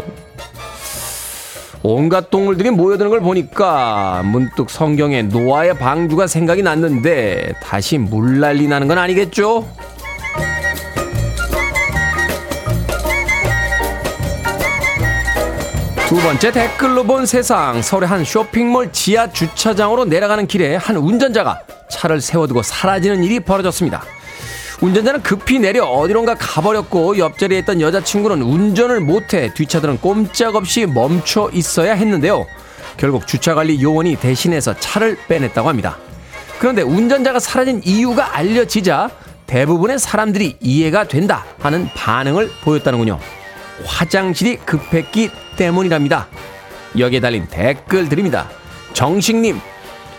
[1.83, 8.99] 온갖 동물들이 모여드는 걸 보니까 문득 성경의 노아의 방주가 생각이 났는데 다시 물난리 나는 건
[8.99, 9.67] 아니겠죠?
[16.07, 22.21] 두 번째 댓글로 본 세상 서울의 한 쇼핑몰 지하 주차장으로 내려가는 길에 한 운전자가 차를
[22.21, 24.03] 세워두고 사라지는 일이 벌어졌습니다.
[24.81, 32.47] 운전자는 급히 내려 어디론가 가버렸고 옆자리에 있던 여자친구는 운전을 못해 뒷차들은 꼼짝없이 멈춰 있어야 했는데요.
[32.97, 35.97] 결국 주차관리 요원이 대신해서 차를 빼냈다고 합니다.
[36.59, 39.11] 그런데 운전자가 사라진 이유가 알려지자
[39.45, 43.19] 대부분의 사람들이 이해가 된다 하는 반응을 보였다는군요.
[43.85, 46.27] 화장실이 급했기 때문이랍니다.
[46.97, 48.49] 여기에 달린 댓글 드립니다.
[48.93, 49.59] 정식님,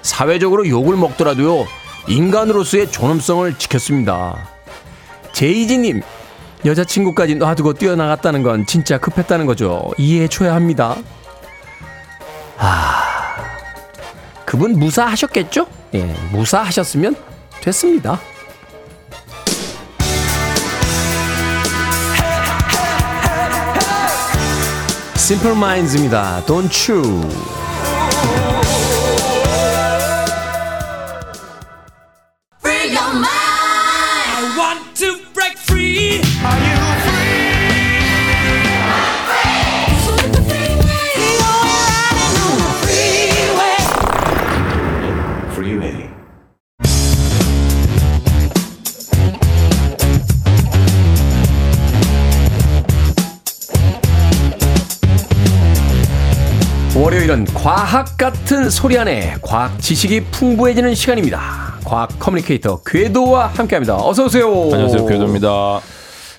[0.03, 1.67] 사회적으로 욕을 먹더라도요,
[2.09, 4.49] 인간으로서의 존엄성을 지켰습니다.
[5.33, 6.03] 제이지님,
[6.65, 9.91] 여자친구까지 놔두고 뛰어나갔다는 건 진짜 급했다는 거죠.
[9.99, 10.97] 이해해줘야 합니다.
[12.59, 13.03] 아,
[14.45, 15.67] 그분 무사하셨겠죠?
[15.95, 17.17] 예, 무사하셨으면
[17.61, 18.21] 됐습니다.
[25.17, 26.43] Simple Minds입니다.
[26.47, 27.62] Don't you?
[57.33, 61.79] 월요일은 과학 같은 소리 안에 과학 지식이 풍부해지는 시간입니다.
[61.85, 63.97] 과학 커뮤니케이터 궤도와 함께합니다.
[63.97, 64.47] 어서 오세요.
[64.73, 65.81] 안녕하세요, 궤도입니다.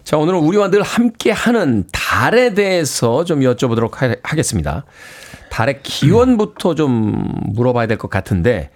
[0.04, 4.86] 자, 오늘은 우리와 늘 함께하는 달에 대해서 좀 여쭤보도록 하, 하겠습니다.
[5.50, 8.70] 달의 기원부터 좀 물어봐야 될 것 같은데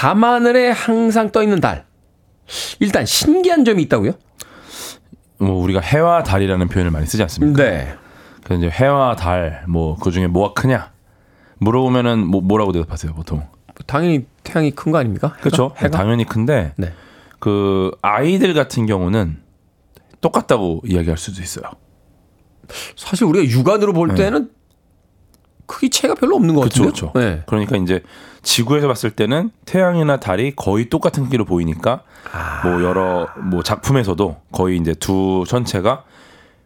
[0.00, 1.84] 밤하늘에 항상 떠 있는 달.
[2.80, 4.12] 일단 신기한 점이 있다고요?
[5.38, 7.62] 뭐 우리가 해와 달이라는 표현을 많이 쓰지 않습니까?
[7.62, 7.94] 네.
[8.44, 10.89] 그래서 이제 해와 달, 뭐 그 중에 뭐가 크냐
[11.60, 13.46] 물어보면은 뭐 뭐라고 대답하세요, 보통?
[13.86, 15.34] 당연히 태양이 큰 거 아닙니까?
[15.40, 15.72] 그렇죠.
[15.76, 15.96] 해가?
[15.96, 16.92] 당연히 큰데 네.
[17.38, 19.38] 그 아이들 같은 경우는
[20.20, 21.64] 똑같다고 이야기할 수도 있어요.
[22.96, 24.50] 사실 우리가 육안으로 볼 때는
[25.66, 26.92] 크기 차이가 별로 없는 것 같은데요.
[26.92, 27.12] 그렇죠.
[27.14, 27.42] 네.
[27.46, 28.02] 그러니까 이제
[28.42, 32.02] 지구에서 봤을 때는 태양이나 달이 거의 똑같은 크기로 보이니까
[32.64, 36.04] 뭐 여러 뭐 작품에서도 거의 이제 두 전체가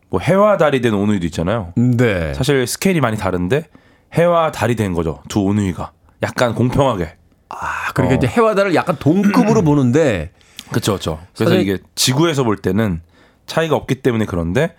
[0.09, 1.73] 뭐 해와 달이 된 오누이도 있잖아요.
[1.77, 2.33] 네.
[2.35, 3.69] 사실 스케일이 많이 다른데
[4.15, 5.23] 해와 달이 된 거죠.
[5.29, 7.17] 두 오누이가 약간 공평하게.
[7.51, 8.19] 아, 그러니까 어.
[8.19, 10.33] 이제 해와 달을 약간 동급으로 보는데
[10.71, 11.21] 그렇죠, 그렇죠.
[11.35, 13.01] 그래서 사실- 이게 지구에서 볼 때는
[13.47, 14.75] 차이가 없기 때문에 그런데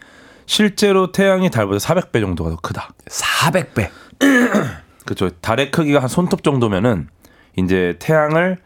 [0.45, 2.89] 실제로 태양이 달보다 400배 정도가 더 크다.
[3.07, 3.89] 400배.
[5.05, 5.29] 그렇죠.
[5.41, 7.07] 달의 크기가 한 손톱 정도면은
[7.57, 8.57] 이제 태양을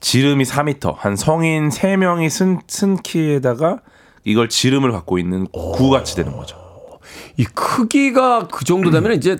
[0.00, 3.78] 지름이 4m, 한 성인 3명이 쓴, 쓴 키에다가
[4.24, 6.56] 이걸 지름을 갖고 있는 구같이 되는 거죠.
[7.36, 9.38] 이 크기가 그 정도 되면 이제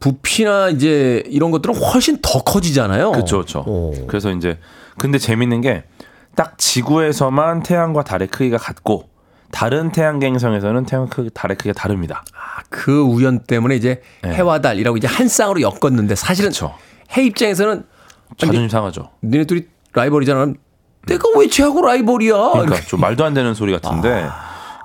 [0.00, 3.12] 부피나 이제 이런 것들은 훨씬 더 커지잖아요.
[3.12, 3.60] 그렇죠, 그렇죠.
[3.66, 4.06] 오.
[4.06, 4.58] 그래서 이제
[4.98, 5.84] 근데 재밌는 게
[6.34, 9.08] 딱 지구에서만 태양과 달의 크기가 같고
[9.50, 12.24] 다른 태양계행성에서는 태양 크기, 달의 크기가 다릅니다.
[12.34, 14.34] 아, 그 우연 때문에 이제 네.
[14.34, 16.74] 해와 달이라고 이제 한 쌍으로 엮었는데 사실은 그쵸.
[17.16, 17.84] 해 입장에서는
[18.36, 19.10] 자존심 상하죠.
[19.22, 20.54] 니네 둘이 라이벌이잖아.
[21.06, 22.34] 내가 왜 쟤하고 라이벌이야?
[22.52, 22.80] 그러니까.
[22.86, 24.26] 좀 말도 안 되는 소리 같은데.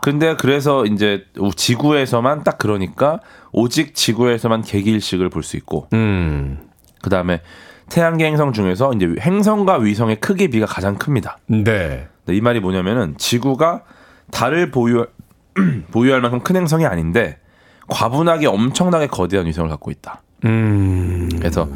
[0.01, 3.19] 근데 그래서 이제 지구에서만 딱 그러니까
[3.51, 6.59] 오직 지구에서만 개기일식을 볼 수 있고 음.
[7.01, 7.41] 그 다음에
[7.89, 11.37] 태양계 행성 중에서 이제 행성과 위성의 크기 비가 가장 큽니다.
[11.47, 12.07] 네.
[12.29, 13.83] 이 말이 뭐냐면은 지구가
[14.31, 15.07] 달을 보유
[15.91, 17.39] 보유할 만큼 큰 행성이 아닌데
[17.87, 20.21] 과분하게 엄청나게 거대한 위성을 갖고 있다.
[20.45, 21.29] 음.
[21.37, 21.67] 그래서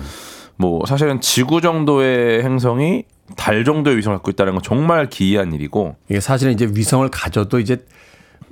[0.56, 3.06] 뭐 사실은 지구 정도의 행성이
[3.36, 7.84] 달 정도의 위성을 갖고 있다는 건 정말 기이한 일이고 이게 사실은 이제 위성을 가져도 이제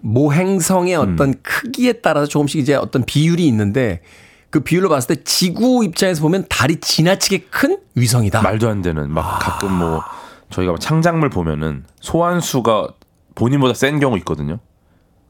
[0.01, 1.13] 모행성의 음.
[1.13, 4.01] 어떤 크기에 따라서 조금씩 이제 어떤 비율이 있는데
[4.49, 8.41] 그 비율로 봤을 때 지구 입장에서 보면 달이 지나치게 큰 위성이다.
[8.41, 10.03] 말도 안 되는 막 가끔 뭐
[10.49, 12.89] 저희가 창작물 보면은 소환수가
[13.35, 14.59] 본인보다 센 경우 있거든요.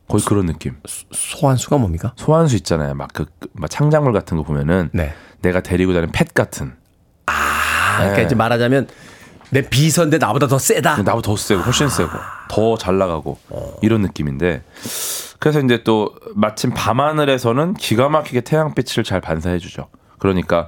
[0.08, 0.76] 거의 그런 느낌.
[1.12, 2.14] 소환수가 뭡니까?
[2.18, 2.96] 소환수 있잖아요.
[2.96, 3.26] 막그
[3.70, 5.14] 창작물 같은 거 보면은 네.
[5.42, 6.74] 내가 데리고 다니는 펫 같은
[7.28, 8.24] 아, 그러니까 네.
[8.26, 8.88] 이제 말하자면
[9.52, 10.98] 내 비서인데 나보다 더 세다.
[11.04, 12.10] 나보다 더 세고 훨씬 세고
[12.50, 13.38] 더 잘 나가고
[13.82, 14.64] 이런 느낌인데
[15.40, 19.88] 그래서 이제 또 마침 밤하늘에서는 기가 막히게 태양빛을 잘 반사해 주죠.
[20.20, 20.68] 그러니까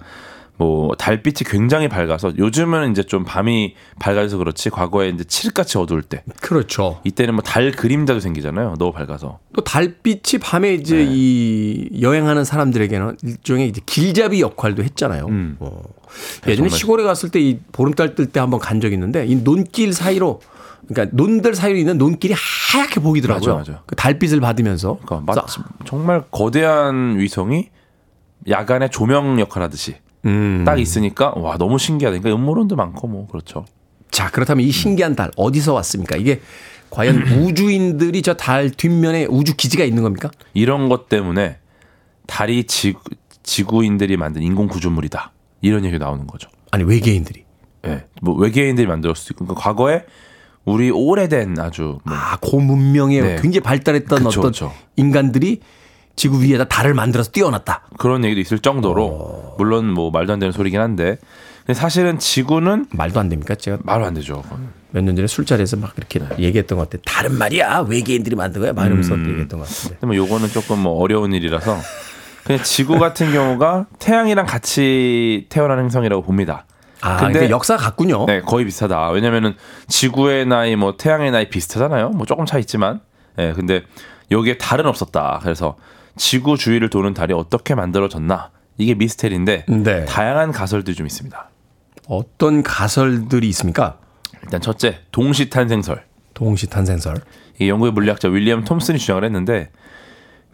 [0.57, 6.23] 뭐 달빛이 굉장히 밝아서 요즘은 이제 좀 밤이 밝아져서 그렇지 과거에 이제 칠흑같이 어두울 때
[6.41, 6.99] 그렇죠.
[7.03, 8.75] 이때는 뭐 달 그림자도 생기잖아요.
[8.77, 9.39] 너무 밝아서.
[9.55, 11.07] 또 달빛이 밤에 이제 네.
[11.09, 15.25] 이 여행하는 사람들에게는 일종의 이제 길잡이 역할도 했잖아요.
[15.27, 15.57] 음.
[15.59, 15.81] 어.
[16.47, 16.69] 예전에 정말.
[16.71, 20.41] 시골에 갔을 때 이 보름달 뜰 때 한번 간 적이 있는데 이 논길 사이로
[20.87, 22.33] 그러니까 논들 사이로 있는 논길이
[22.73, 23.55] 하얗게 보이더라고요.
[23.55, 23.83] 맞아, 맞아.
[23.85, 24.99] 그 달빛을 받으면서.
[25.05, 27.69] 그러니까 마치 정말 거대한 위성이
[28.49, 29.95] 야간에 조명 역할 하듯이
[30.25, 30.63] 음.
[30.65, 32.19] 딱 있으니까 와 너무 신기하다.
[32.19, 33.65] 그러니까 음모론도 많고 뭐 그렇죠.
[34.11, 36.15] 자, 그렇다면 이 신기한 달 어디서 왔습니까?
[36.17, 36.41] 이게
[36.91, 40.29] 과연 우주인들이 저 달 뒷면에 우주 기지가 있는 겁니까?
[40.53, 41.57] 이런 것 때문에
[42.27, 42.99] 달이 지구,
[43.41, 45.31] 지구인들이 만든 인공 구조물이다.
[45.63, 46.49] 이런 얘기가 나오는 거죠.
[46.71, 47.43] 아니 외계인들이.
[47.87, 48.05] 예.
[48.21, 49.45] 뭐 외계인들이 만들었을 수도 있고.
[49.45, 50.03] 그러니까 과거에
[50.65, 53.35] 우리 오래된 아주 뭐 아, 고문명에 네.
[53.41, 54.73] 굉장히 발달했던 그쵸, 어떤 그쵸.
[54.95, 55.61] 인간들이
[56.15, 57.87] 지구 위에다 달을 만들어서 띄워놨다.
[57.97, 61.17] 그런 얘기도 있을 정도로 물론 뭐 말도 안 되는 소리긴 한데
[61.65, 63.55] 근데 사실은 지구는 말도 안 됩니까?
[63.55, 64.43] 제가 말로 안 되죠.
[64.91, 67.01] 몇 년 전에 술자리에서 막 이렇게 얘기했던 것 같아요.
[67.05, 67.85] 다른 말이야.
[67.89, 68.73] 외계인들이 만든 거야.
[68.73, 69.95] 막 이러면서 얘기했던 것 같은데.
[69.99, 71.77] 근데 뭐 요거는 조금 뭐 어려운 일이라서
[72.45, 76.65] 그냥 지구 같은 경우가 태양이랑 같이 태어난 행성이라고 봅니다.
[77.01, 78.25] 아, 근데- 근데 역사 같군요.
[78.25, 79.09] 네, 거의 비슷하다.
[79.09, 79.55] 왜냐면은
[79.87, 82.09] 지구의 나이 뭐 태양의 나이 비슷하잖아요.
[82.09, 83.01] 뭐 조금 차이 있지만.
[83.39, 83.83] 예, 근데
[84.31, 85.39] 여기에 달은 없었다.
[85.41, 85.75] 그래서
[86.15, 88.51] 지구 주위를 도는 달이 어떻게 만들어졌나?
[88.77, 90.05] 이게 미스테리인데 네.
[90.05, 91.49] 다양한 가설들이 좀 있습니다.
[92.07, 93.97] 어떤 가설들이 있습니까?
[94.43, 96.03] 일단 첫째, 동시 탄생설.
[96.33, 97.15] 동시 탄생설.
[97.59, 99.71] 이 영국의 물리학자 윌리엄 톰슨이 주장을 했는데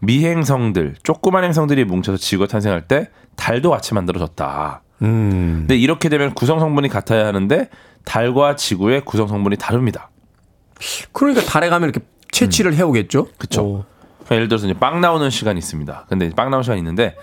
[0.02, 4.82] 미행성들, 조그만 행성들이 뭉쳐서 지구가 탄생할 때 달도 같이 만들어졌다.
[5.02, 5.56] 음.
[5.62, 7.70] 근데 이렇게 되면 구성 성분이 같아야 하는데
[8.06, 10.10] 달과 지구의 구성 성분이 다릅니다.
[11.12, 13.28] 그러니까 달에 가면 이렇게 채취를 해오겠죠?
[13.38, 13.62] 그쵸.
[13.62, 13.86] 오.
[14.20, 16.06] 그러니까 예를 들어서 이제 빵 나오는 시간이 있습니다.
[16.10, 17.16] 근데 빵 나오는 시간이 있는데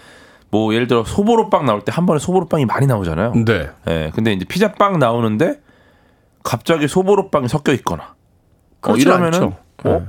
[0.51, 3.33] 뭐 예를 들어 소보로빵 나올 때 한 번에 소보로빵이 많이 나오잖아요.
[3.45, 3.71] 네.
[3.89, 4.11] 예.
[4.15, 5.61] 근데 이제 피자빵 나오는데
[6.43, 8.15] 갑자기 소보로빵이 섞여 있거나
[8.83, 9.57] 어, 이러면은 않죠.
[9.85, 10.07] 어?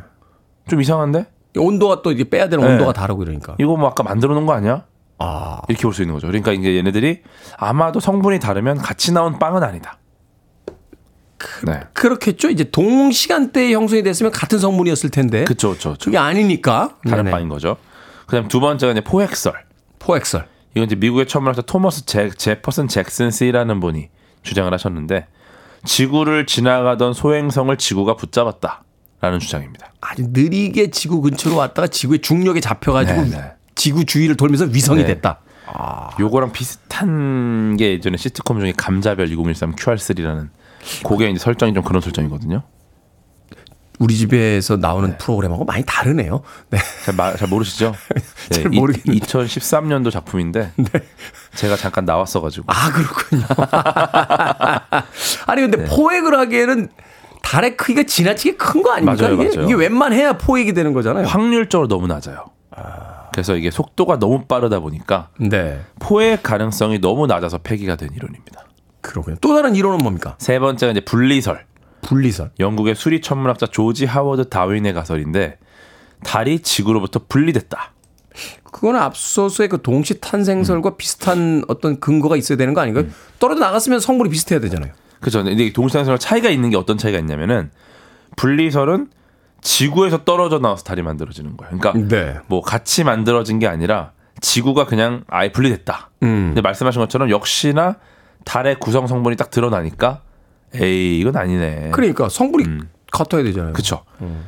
[0.69, 1.25] 좀 이상한데?
[1.57, 2.71] 온도가 또 이게 빼야 되는 네.
[2.73, 3.55] 온도가 다르고 이러니까.
[3.59, 4.85] 이거 뭐 아까 만들어 놓은 거 아니야?
[5.19, 5.61] 아.
[5.67, 6.27] 이렇게 볼수 있는 거죠.
[6.27, 7.21] 그러니까 이제 얘네들이
[7.57, 9.97] 아마도 성분이 다르면 같이 나온 빵은 아니다.
[11.65, 11.81] 네.
[11.93, 12.49] 그렇겠죠.
[12.49, 15.43] 이제 동시간대에 형성이 됐으면 같은 성분이었을 텐데.
[15.43, 16.05] 그쵸, 그쵸, 그쵸.
[16.05, 16.95] 그게 아니니까.
[17.03, 17.31] 다른 네네.
[17.31, 17.77] 빵인 거죠.
[18.25, 19.53] 그 다음 두 번째가 이제 포획설.
[19.99, 20.47] 포엑설.
[20.75, 24.09] 이건 이제 미국의 천문학자 토머스 제, 제퍼슨 잭슨 C라는 분이
[24.43, 25.27] 주장을 하셨는데
[25.85, 28.83] 지구를 지나가던 소행성을 지구가 붙잡았다
[29.19, 29.91] 라는 주장입니다.
[30.01, 33.51] 아주 느리게 지구 근처로 왔다가 지구의 중력에 잡혀가지고 네, 네.
[33.75, 35.07] 지구 주위를 돌면서 위성이 네.
[35.07, 35.39] 됐다.
[36.19, 40.49] 요거랑 비슷한 게 예전에 시트콤 중에 감자별 2013 QR3라는
[41.05, 42.63] 그게 이제 설정이 좀 그런 설정이거든요.
[43.99, 46.43] 우리 집에서 나오는 프로그램하고 많이 다르네요.
[46.69, 46.77] 네.
[47.03, 47.95] 잘, 마- 잘 모르시죠?
[48.51, 49.25] 잘 모르겠는데.
[49.25, 50.71] 2013년도 작품인데
[51.55, 53.45] 제가 잠깐 나왔어가지고 아, 그렇군요.
[55.47, 55.85] 아니, 근데 네.
[55.85, 56.89] 포획을 하기에는
[57.47, 59.21] 달의 크기가 지나치게 큰 거 아닙니까?
[59.29, 59.65] 맞아요, 이게, 맞아요.
[59.65, 61.25] 이게 웬만해야 포획이 되는 거잖아요.
[61.25, 62.45] 확률적으로 너무 낮아요.
[63.31, 65.79] 그래서 이게 속도가 너무 빠르다 보니까 네.
[65.99, 68.65] 포획 가능성이 너무 낮아서 폐기가 된 이론입니다.
[69.01, 69.37] 그렇군요.
[69.41, 70.35] 또 다른 이론은 뭡니까?
[70.39, 71.65] 세 번째가 이제 분리설.
[72.01, 72.51] 분리설.
[72.59, 75.59] 영국의 수리 천문학자 조지 하워드 다윈의 가설인데
[76.23, 77.93] 달이 지구로부터 분리됐다.
[78.63, 80.97] 그거는 앞서서의 그 동시 탄생설과 음.
[80.97, 83.05] 비슷한 어떤 근거가 있어야 되는 거 아닌가요?
[83.39, 84.91] 떨어져 나갔으면 성분이 비슷해야 되잖아요.
[85.19, 85.43] 그죠?
[85.43, 87.71] 근데 동시탄생설 차이가 있는 게 어떤 차이가 있냐면은
[88.35, 89.07] 분리설은
[89.61, 91.77] 지구에서 떨어져 나와서 달이 만들어지는 거예요.
[91.79, 92.37] 그러니까 네.
[92.47, 94.11] 뭐 같이 만들어진 게 아니라
[94.41, 96.11] 지구가 그냥 아예 분리됐다.
[96.23, 96.47] 음.
[96.49, 97.95] 근데 말씀하신 것처럼 역시나
[98.45, 100.21] 달의 구성 성분이 딱 드러나니까
[100.75, 101.89] 에이 이건 아니네.
[101.91, 102.65] 그러니까 성분이
[103.11, 103.71] 같아야 되잖아요.
[103.71, 103.73] 음.
[103.73, 104.03] 그렇죠.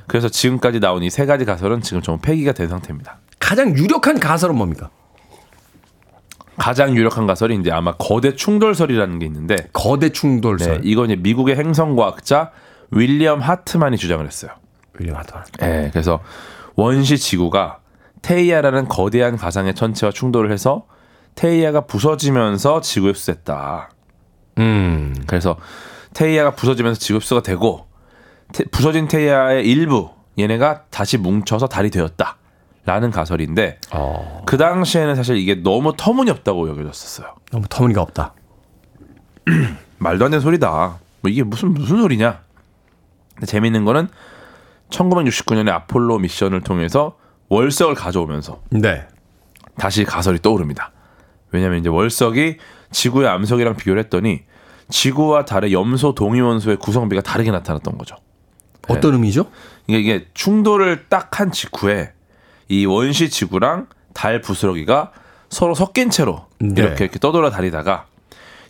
[0.07, 3.17] 그래서 지금까지 나온 이 세 가지 가설은 지금 전부 폐기가 된 상태입니다.
[3.39, 4.89] 가장 유력한 가설은 뭡니까?
[6.59, 10.73] 가장 유력한 가설이 이제 아마 거대 충돌설이라는 게 있는데 거대 충돌설.
[10.73, 12.51] 네, 이건 이제 미국의 행성과학자
[12.91, 14.51] 윌리엄 하트만이 주장을 했어요.
[14.99, 15.43] 윌리엄 하트만.
[15.63, 16.19] 예, 그래서
[16.75, 17.79] 원시 지구가
[18.21, 20.85] 테이아라는 거대한 가상의 천체와 충돌을 해서
[21.35, 23.89] 테이아가 부서지면서 지구에 흡수했다.
[24.57, 25.15] 음.
[25.25, 25.55] 그래서
[26.13, 27.85] 테이아가 부서지면서 지구 흡수가 되고
[28.51, 32.37] 테- 부서진 테이아의 일부 얘네가 다시 뭉쳐서 달이 되었다.
[32.89, 34.41] 라는 가설인데 어.
[34.47, 37.35] 그 당시에는 사실 이게 너무 터무니없다고 여겨졌었어요.
[37.51, 38.33] 너무 터무니가 없다.
[39.99, 40.97] 말도 안 되는 소리다.
[41.21, 42.41] 뭐 이게 무슨 무슨 소리냐?
[43.35, 44.07] 근데 재밌는 거는
[44.89, 47.15] 1969년에 아폴로 미션을 통해서
[47.49, 49.07] 월석을 가져오면서 네.
[49.77, 50.91] 다시 가설이 떠오릅니다.
[51.51, 52.57] 왜냐하면 이제 월석이
[52.89, 54.45] 지구의 암석이랑 비교를 했더니
[54.89, 58.15] 지구와 달의 염소 동위원소의 구성비가 다르게 나타났던 거죠.
[58.87, 59.45] 어떤 의미죠?
[59.85, 62.13] 이게, 이게 충돌을 딱 한 직후에
[62.69, 65.11] 이 원시 지구랑 달 부스러기가
[65.49, 66.73] 서로 섞인 채로 네.
[66.77, 68.05] 이렇게 이렇게 떠돌아 다니다가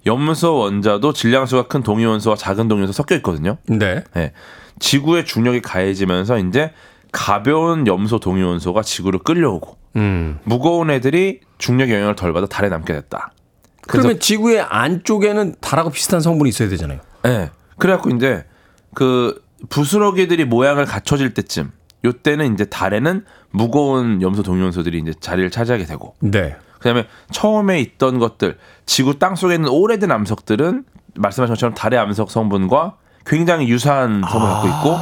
[0.05, 3.57] 염소 원자도 질량수가 큰 동위원소와 작은 동위원소 섞여 있거든요.
[3.67, 4.03] 네.
[4.15, 4.31] 예.
[4.79, 6.71] 지구의 중력이 가해지면서 이제
[7.11, 10.39] 가벼운 염소 동위원소가 지구를 끌려오고 음.
[10.43, 13.33] 무거운 애들이 중력 영향을 덜 받아 달에 남게 됐다.
[13.81, 16.99] 그러면 지구의 안쪽에는 달하고 비슷한 성분이 있어야 되잖아요.
[17.25, 17.49] 예.
[17.77, 18.45] 그래갖고 이제
[18.93, 21.71] 그 부스러기들이 모양을 갖춰질 때쯤
[22.05, 26.55] 요때는 이제 달에는 무거운 염소 동위원소들이 이제 자리를 차지하게 되고 네.
[26.77, 30.85] 그다음에 처음에 있던 것들 지구 땅 속에 있는 오래된 암석들은
[31.15, 32.95] 말씀하신 것처럼 달의 암석 성분과
[33.25, 34.97] 굉장히 유사한 성분을 갖고 있고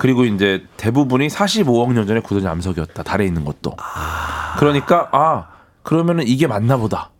[0.00, 3.76] 그리고 이제 대부분이 45억 년 전에 굳어진 암석이었다 달에 있는 것도
[4.58, 5.48] 그러니까 아
[5.82, 7.10] 그러면은 이게 맞나 보다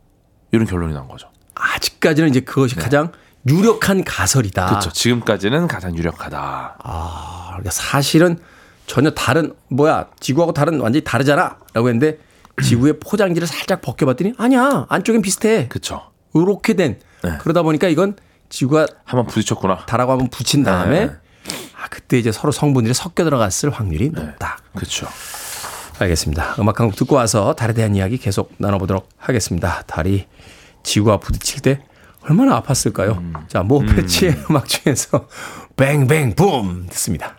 [0.52, 1.28] 이런 결론이 난 거죠.
[1.54, 3.10] 아직까지는 이제 그것이 가장
[3.48, 4.66] 유력한 가설이다.
[4.66, 4.90] 그렇죠.
[4.90, 6.76] 지금까지는 가장 유력하다.
[6.82, 8.38] 아, 그러니까 사실은
[8.86, 12.18] 전혀 다른 뭐야 지구하고 다른 완전히 다르잖아라고 했는데
[12.62, 15.68] 지구의 포장지를 살짝 벗겨봤더니 아니야 안쪽엔 비슷해.
[15.68, 16.02] 그렇죠.
[16.34, 16.98] 이렇게 된
[17.40, 18.16] 그러다 보니까 이건
[18.48, 19.86] 지구가 한번 부딪혔구나.
[19.86, 21.12] 달하고 한번 붙인 다음에 네.
[21.80, 24.58] 아, 그때 이제 서로 성분들이 섞여 들어갔을 확률이 높다.
[24.74, 25.06] 그렇죠.
[25.98, 26.56] 알겠습니다.
[26.58, 29.82] 음악 한 곡 듣고 와서 달에 대한 이야기 계속 나눠보도록 하겠습니다.
[29.86, 30.26] 달이
[30.82, 31.80] 지구와 부딪힐 때
[32.22, 33.48] 얼마나 아팠을까요?
[33.48, 34.56] 자, 모패치의 음.
[34.56, 35.28] 악 중에서
[35.76, 37.36] 뱅뱅 붐 듣습니다.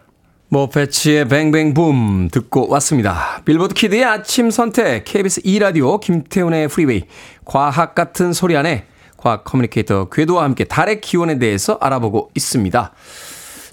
[0.49, 3.41] 모패츠의 Bang Bang Boom 듣고 왔습니다.
[3.45, 7.03] 빌보드 키드의 아침 선택 KBS 2라디오 김태훈의 프리웨이
[7.43, 8.85] 과학 같은 소리 하네
[9.17, 12.93] 과학 커뮤니케이터 궤도와 함께 달의 기원에 대해서 알아보고 있습니다.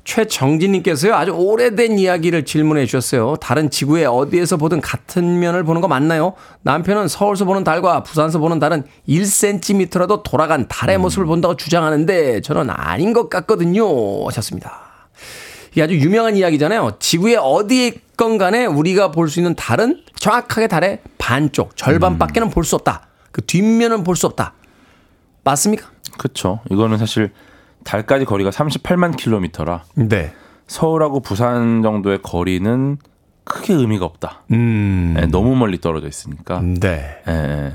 [0.05, 3.37] 최정진님께서요 아주 오래된 이야기를 질문해 주셨어요.
[3.37, 6.35] 달은 지구에 어디에서 보든 같은 면을 보는 거 맞나요?
[6.63, 13.13] 남편은 서울서 보는 달과 부산서 보는 달은 1cm라도 돌아간 달의 모습을 본다고 주장하는데 저는 아닌
[13.13, 14.27] 것 같거든요.
[14.27, 14.92] 하셨습니다.
[15.73, 16.93] 이게 아주 유명한 이야기잖아요.
[16.99, 22.77] 지구의 어디에 건 간에 우리가 볼 수 있는 달은 정확하게 달의 반쪽, 절반밖에는 볼 수
[22.77, 23.09] 없다.
[23.33, 24.53] 그 뒷면은 볼 수 없다.
[25.45, 25.89] 맞습니까?
[26.19, 26.61] 그렇죠.
[26.71, 27.33] 이거는 사실
[27.85, 30.33] 달까지 거리가 38만 킬로미터라 네.
[30.67, 32.99] 서울하고 부산 정도의 거리는
[33.45, 34.43] 크게 의미가 없다.
[34.53, 35.17] 음.
[35.19, 36.61] 예, 너무 멀리 떨어져 있으니까.
[36.63, 37.17] 네.
[37.27, 37.73] 예, 예.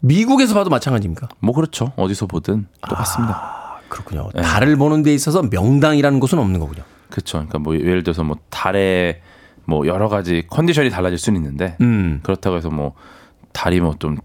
[0.00, 1.28] 미국에서 봐도 마찬가지입니까?
[1.38, 1.92] 뭐 그렇죠.
[1.96, 3.34] 어디서 보든 똑같습니다.
[3.36, 4.30] 아, 그렇군요.
[4.42, 6.82] 달을 보는 데 있어서 명당이라는 곳은 없는 거군요.
[7.12, 7.38] 그렇죠.
[7.38, 9.20] 그러니까 뭐 예를 들어서 뭐 달에
[9.66, 12.20] 뭐 여러 가지 컨디션이 달라질 수는 있는데 음.
[12.22, 12.94] 그렇다고 해서 뭐
[13.52, 14.16] 달이 뭐 좀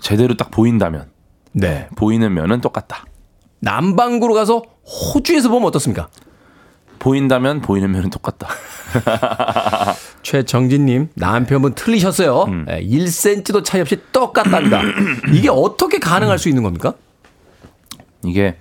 [0.00, 1.10] 제대로 딱 보인다면
[1.52, 1.88] 네.
[1.96, 3.04] 보이는 면은 똑같다.
[3.60, 6.08] 남반구로 가서 호주에서 보면 어떻습니까?
[7.00, 8.48] 보인다면 보이는 면은 똑같다.
[10.22, 12.42] 최정진님 남편분 틀리셨어요.
[12.44, 12.64] 음.
[12.66, 14.82] 네, 1cm도 차이 없이 똑같답니다.
[15.34, 16.94] 이게 어떻게 가능할 수 있는 겁니까?
[18.24, 18.56] 이게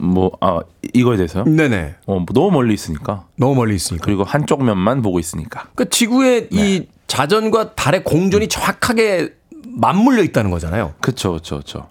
[0.00, 0.60] 뭐 아
[0.94, 1.44] 이거에 대해서요?
[1.44, 1.94] 네네.
[2.06, 4.04] 어, 뭐 너무 멀리 있으니까 너무 멀리 있으니까.
[4.04, 5.68] 그리고 한쪽 면만 보고 있으니까.
[5.74, 6.76] 그 지구의 네.
[6.76, 9.34] 이 자전과 달의 공전이 정확하게
[9.66, 10.94] 맞물려 있다는 거잖아요.
[11.00, 11.88] 그렇죠, 그렇죠, 그렇죠.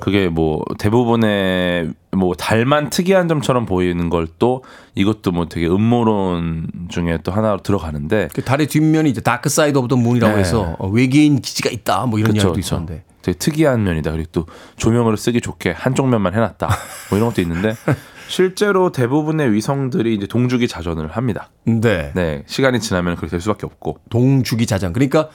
[0.00, 4.64] 그게 뭐 대부분의 뭐 달만 특이한 점처럼 보이는 걸 또
[4.96, 9.88] 이것도 뭐 되게 음모론 중에 또 하나로 들어가는데 그 달의 뒷면이 이제 Dark Side of
[9.88, 10.40] the Moon이라고 네.
[10.40, 12.58] 해서 어, 외계인 기지가 있다 뭐 이런 그쵸, 이야기도.
[12.60, 13.04] 있었는데.
[13.26, 14.12] 되게 특이한 면이다.
[14.12, 14.46] 그리고 또
[14.76, 16.68] 조명으로 쓰기 좋게 한쪽 면만 해놨다.
[17.10, 17.74] 뭐 이런 것도 있는데
[18.28, 21.50] 실제로 대부분의 위성들이 이제 동주기 자전을 합니다.
[21.64, 22.12] 네.
[22.14, 23.98] 네, 시간이 지나면 그렇게 될 수밖에 없고.
[24.10, 24.92] 동주기 자전.
[24.92, 25.28] 그러니까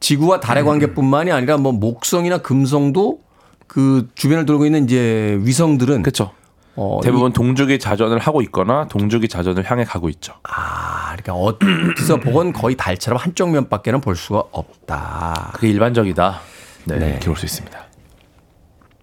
[0.00, 3.20] 지구와 달의 관계뿐만이 아니라 뭐 목성이나 금성도
[3.66, 6.32] 그 주변을 돌고 있는 이제 위성들은 그렇죠.
[6.76, 10.34] 어, 대부분 동주기 자전을 하고 있거나 동주기 자전을 향해 가고 있죠.
[10.44, 15.52] 아, 그러니까 어디서 보건 거의 달처럼 한쪽 면밖에는 볼 수가 없다.
[15.54, 16.40] 그게 일반적이다.
[16.84, 17.18] 네, 네.
[17.20, 17.78] 볼수 있습니다.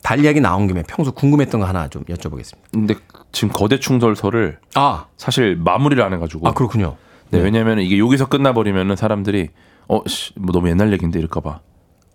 [0.02, 2.58] 달 이야기 나온 김에 평소 궁금했던 거 하나 좀 여쭤보겠습니다.
[2.72, 2.96] 근데
[3.32, 6.48] 지금 거대 충돌설을 아, 사실 마무리를 안 해가지고.
[6.48, 6.96] 아 그렇군요.
[7.32, 9.50] 네, 왜냐하면 이게 여기서 끝나버리면은 사람들이
[9.88, 11.60] 어, 씨, 뭐 너무 옛날 얘기인데 이럴까봐.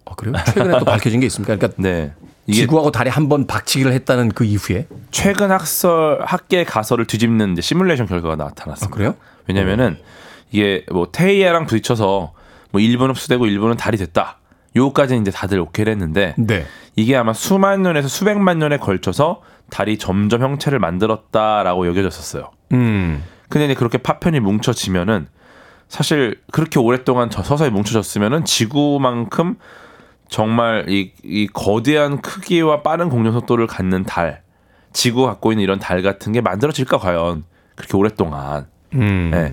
[0.07, 0.35] 아, 그래요?
[0.47, 1.57] 최근에 또 밝혀진 게 있습니까?
[1.57, 2.13] 그러니까 네,
[2.51, 8.37] 지구하고 달이 한번 박치기를 했다는 그 이후에 최근 학설 학계 가설을 뒤집는 이제 시뮬레이션 결과가
[8.37, 8.87] 나타났습니다.
[8.87, 9.15] 아, 그래요?
[9.47, 9.99] 왜냐면은
[10.51, 12.33] 이게 뭐 테이아랑 부딪혀서
[12.73, 14.39] 뭐 일부는 흡수되고 일부는 달이 됐다.
[14.77, 16.67] 요까지는 이제 다들 오케이를 했는데 네.
[16.97, 22.51] 이게 아마 수만 년에서 수백만 년에 걸쳐서 달이 점점 형체를 만들었다라고 여겨졌었어요.
[22.73, 23.25] 음.
[23.49, 25.29] 근데 이제 그렇게 파편이 뭉쳐지면은
[25.89, 29.57] 사실 그렇게 오랫동안 저 서서히 뭉쳐졌으면은 지구만큼
[30.29, 34.43] 정말 이, 이 거대한 크기와 빠른 공전 속도를 갖는 달,
[34.93, 37.45] 지구 갖고 있는 이런 달 같은 게 만들어질까 과연
[37.75, 38.67] 그렇게 오랫동안.
[38.95, 39.31] 음.
[39.33, 39.53] 네.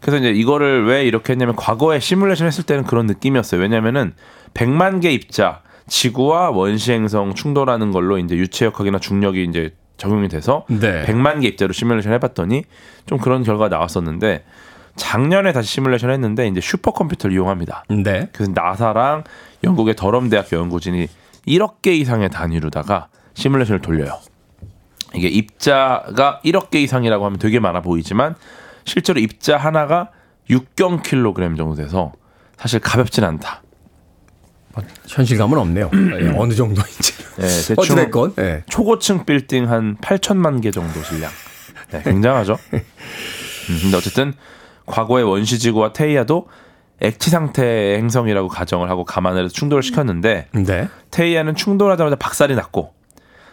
[0.00, 3.60] 그래서 이제 이거를 왜 이렇게 했냐면 과거에 시뮬레이션 했을 때는 그런 느낌이었어요.
[3.60, 4.14] 왜냐면은
[4.54, 11.04] 100만 개 입자 지구와 원시 행성 충돌하는 걸로 이제 유체역학이나 중력이 이제 적용이 돼서 네.
[11.04, 12.64] 100만 개 입자로 시뮬레이션 해봤더니
[13.06, 14.44] 좀 그런 결과가 나왔었는데
[14.96, 17.84] 작년에 다시 시뮬레이션 했는데 이제 슈퍼컴퓨터를 이용합니다.
[17.88, 18.28] 네.
[18.32, 19.24] 그래서 나사랑
[19.64, 21.08] 영국의 더럼 대학교 연구진이
[21.46, 24.18] 1억 개 이상의 단위로다가 시뮬레이션을 돌려요.
[25.14, 28.34] 이게 입자가 1억 개 이상이라고 하면 되게 많아 보이지만
[28.84, 30.10] 실제로 입자 하나가
[30.50, 32.12] 6경 킬로그램 정도 돼서
[32.56, 33.62] 사실 가볍진 않다.
[35.06, 35.90] 현실감은 없네요.
[36.20, 37.12] 예, 어느 정도인지.
[37.36, 38.34] 네, 대충 어찌됐건.
[38.38, 38.64] 예.
[38.68, 41.30] 초고층 빌딩 한 8천만 개 정도 질량.
[41.90, 42.58] 네, 굉장하죠.
[42.72, 44.34] 음, 근데 어쨌든
[44.86, 46.48] 과거의 원시지구와 테이아도
[47.00, 50.88] 액체 상태의 행성이라고 가정을 하고 감안을 해서 충돌을 시켰는데 네.
[51.10, 52.92] 테이아는 충돌하자마자 박살이 났고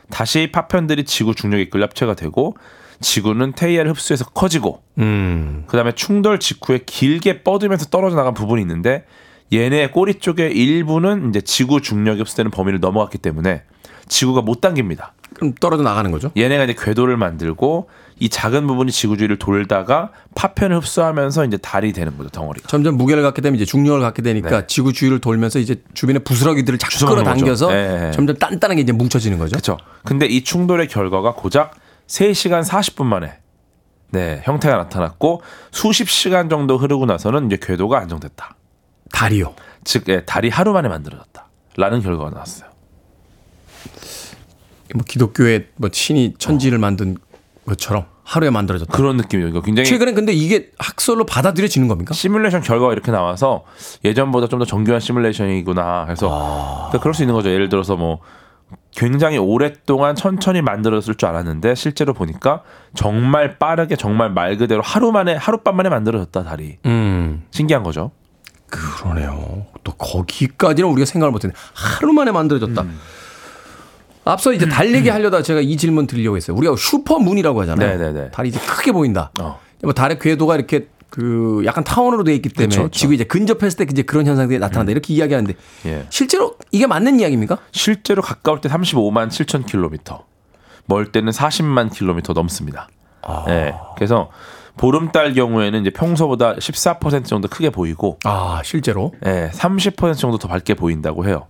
[0.10, 2.56] 다시 파편들이 지구 중력에 이끌려 합체가 되고
[3.02, 5.66] 지구는 테이아를 흡수해서 커지고 음.
[5.68, 9.06] 그다음에 충돌 직후에 길게 뻗으면서 떨어져 나간 부분이 있는데
[9.54, 13.64] 얘네 꼬리 쪽에 일부는 이제 지구 중력이 흡수되는 범위를 넘어갔기 때문에
[14.08, 15.14] 지구가 못 당깁니다.
[15.34, 16.32] 그럼 떨어져 나가는 거죠?
[16.38, 17.90] 얘네가 이제 궤도를 만들고
[18.20, 22.68] 이 작은 부분이 지구 주위를 돌다가 파편을 흡수하면서 이제 달이 되는 거죠 덩어리가.
[22.68, 24.68] 점점 무게를 갖게 되면 이제 중력을 갖게 되니까 네.
[24.68, 27.70] 지구 주위를 돌면서 이제 주변의 부스러기들을 자꾸 끌어당겨서.
[27.72, 28.12] 네.
[28.12, 29.52] 점점 단단하게 이제 뭉쳐지는 거죠.
[29.52, 29.78] 그렇죠.
[30.06, 31.76] 근데 이 충돌의 결과가 고작
[32.08, 33.40] 3시간 40분 만에
[34.12, 35.42] 네, 형태가 나타났고
[35.72, 38.56] 수십 시간 정도 흐르고 나서는 이제 궤도가 안정됐다.
[39.16, 39.54] 달이요.
[39.86, 41.48] 즉 예, 달이 하루 만에 만들어졌다.
[41.78, 42.70] 라는 결과가 나왔어요.
[44.94, 47.18] 뭐 기독교의 뭐 신이 천지를 만든
[47.66, 48.92] 것처럼 하루에 만들어졌다.
[48.96, 49.50] 그런 느낌이에요.
[49.50, 52.14] 이거 굉장히 최근에 근데 이게 학설로 받아들여지는 겁니까?
[52.14, 53.64] 시뮬레이션 결과가 이렇게 나와서
[54.04, 56.28] 예전보다 좀 더 정교한 시뮬레이션이구나 해서
[56.90, 57.50] 그러니까 그럴 수 있는 거죠.
[57.50, 58.20] 예를 들어서 뭐
[58.92, 62.64] 굉장히 오랫동안 천천히 만들어졌을 줄 알았는데 실제로 보니까
[62.96, 67.46] 정말 빠르게 정말 말 그대로 하루 만에 하룻밤 만에 만들어졌다 달이 음.
[67.52, 68.12] 신기한 거죠.
[68.76, 69.66] 그러네요.
[69.84, 71.54] 또 거기까지는 우리가 생각을 못했네.
[71.74, 72.82] 하루 만에 만들어졌다.
[72.82, 73.00] 음.
[74.26, 76.58] 앞서 이제 달 얘기 하려다 제가 이 질문 드리려고 했어요.
[76.58, 77.98] 우리가 슈퍼문이라고 하잖아요.
[77.98, 78.32] 네네네.
[78.32, 79.32] 달이 이제 크게 보인다.
[79.40, 79.60] 어.
[79.84, 83.00] 뭐 달의 궤도가 이렇게 그 약간 타원으로 되어 있기 때문에 그쵸, 그쵸.
[83.00, 84.92] 지구 이제 근접했을 때 이제 그런 현상들이 나타난다.
[84.92, 85.54] 이렇게 이야기하는데
[85.86, 86.06] 예.
[86.10, 87.60] 실제로 이게 맞는 이야기입니까?
[87.72, 90.26] 실제로 가까울 때 35만 7천 킬로미터,
[90.88, 92.90] 멀 때는 40만 킬로미터 넘습니다.
[93.48, 93.74] 예.
[93.96, 94.30] 그래서
[94.78, 99.14] 보름달 경우에는 이제 평소보다 14% 정도 크게 보이고, 아, 실제로.
[99.26, 101.48] 예, 30% 정도 더 밝게 보인다고 해요.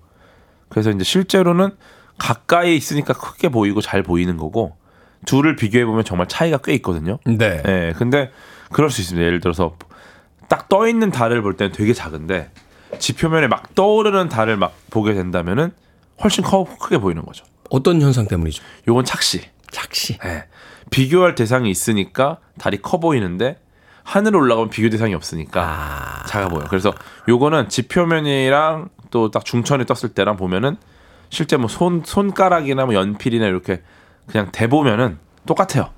[0.69, 1.71] 그래서 이제 실제로는
[2.17, 4.76] 가까이 있으니까 크게 보이고 잘 보이는 거고,
[5.26, 7.17] 둘을 비교해 보면 정말 차이가 꽤 있거든요.
[7.26, 7.61] 네.
[7.67, 8.32] 예, 근데
[8.71, 9.26] 그럴 수 있습니다.
[9.26, 9.76] 예를 들어서
[10.47, 12.51] 딱 떠 있는 달을 볼 때는 되게 작은데
[12.99, 15.71] 지표면에 막 떠오르는 달을 막 보게 된다면은
[16.23, 17.45] 훨씬 커 크게 보이는 거죠.
[17.69, 18.63] 어떤 현상 때문이죠?
[18.88, 19.41] 요건 착시.
[19.76, 20.17] 착시.
[20.23, 20.45] 예.
[20.89, 23.57] 비교할 대상이 있으니까 달이 커 보이는데
[24.03, 26.63] 하늘 올라가면 비교 대상이 없으니까 작아 보여.
[26.69, 26.93] 그래서
[27.28, 30.78] 요거는 지표면이랑 또 딱 중천에 떴을 때랑 보면은
[31.30, 33.82] 실제 뭐 손 손가락이나 뭐 연필이나 이렇게
[34.28, 35.89] 그냥 대 보면은 똑같아요.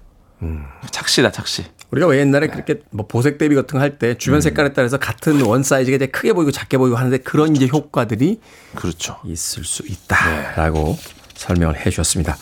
[0.91, 1.65] 착시다 착시.
[1.91, 4.17] 우리가 왜 옛날에 그렇게 뭐 보색 대비 같은 거 할때 음.
[4.17, 8.39] 주변 색깔에 따라서 같은 원 사이즈가 이제 크게 보이고 작게 보이고 하는데 그런 이제 효과들이
[8.75, 9.17] 그렇죠.
[9.25, 10.97] 있을 수 있다라고
[11.35, 12.35] 설명을 해 주셨습니다.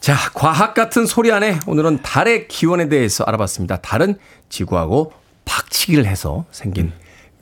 [0.00, 3.76] 자, 과학 같은 소리 하네 오늘은 달의 기원에 대해서 알아봤습니다.
[3.82, 4.16] 달은
[4.48, 5.12] 지구하고
[5.44, 6.92] 박치기를 해서 생긴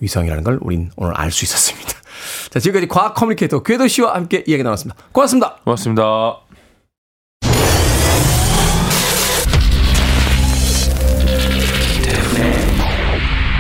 [0.00, 1.92] 위성이라는 걸 우린 오늘 알 수 있었습니다.
[2.50, 5.00] 자, 지금까지 과학 커뮤니케이터 궤도 씨와 함께 이야기 나눴습니다.
[5.12, 5.56] 고맙습니다.
[5.64, 6.40] 고맙습니다.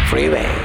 [0.08, 0.57] Freeway.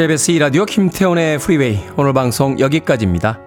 [0.00, 3.38] KBS 2라디오 김태훈의 프리웨이 오늘 방송 여기까지입니다.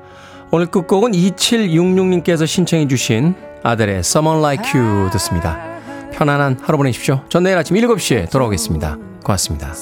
[0.52, 3.34] 오늘 끝곡은 2766님께서 신청해 주신
[3.64, 5.60] 아델의 Someone Like You 듣습니다.
[6.12, 7.24] 편안한 하루 보내십시오.
[7.28, 8.98] 전 내일 아침 7시에 돌아오겠습니다.
[9.24, 9.74] 고맙습니다.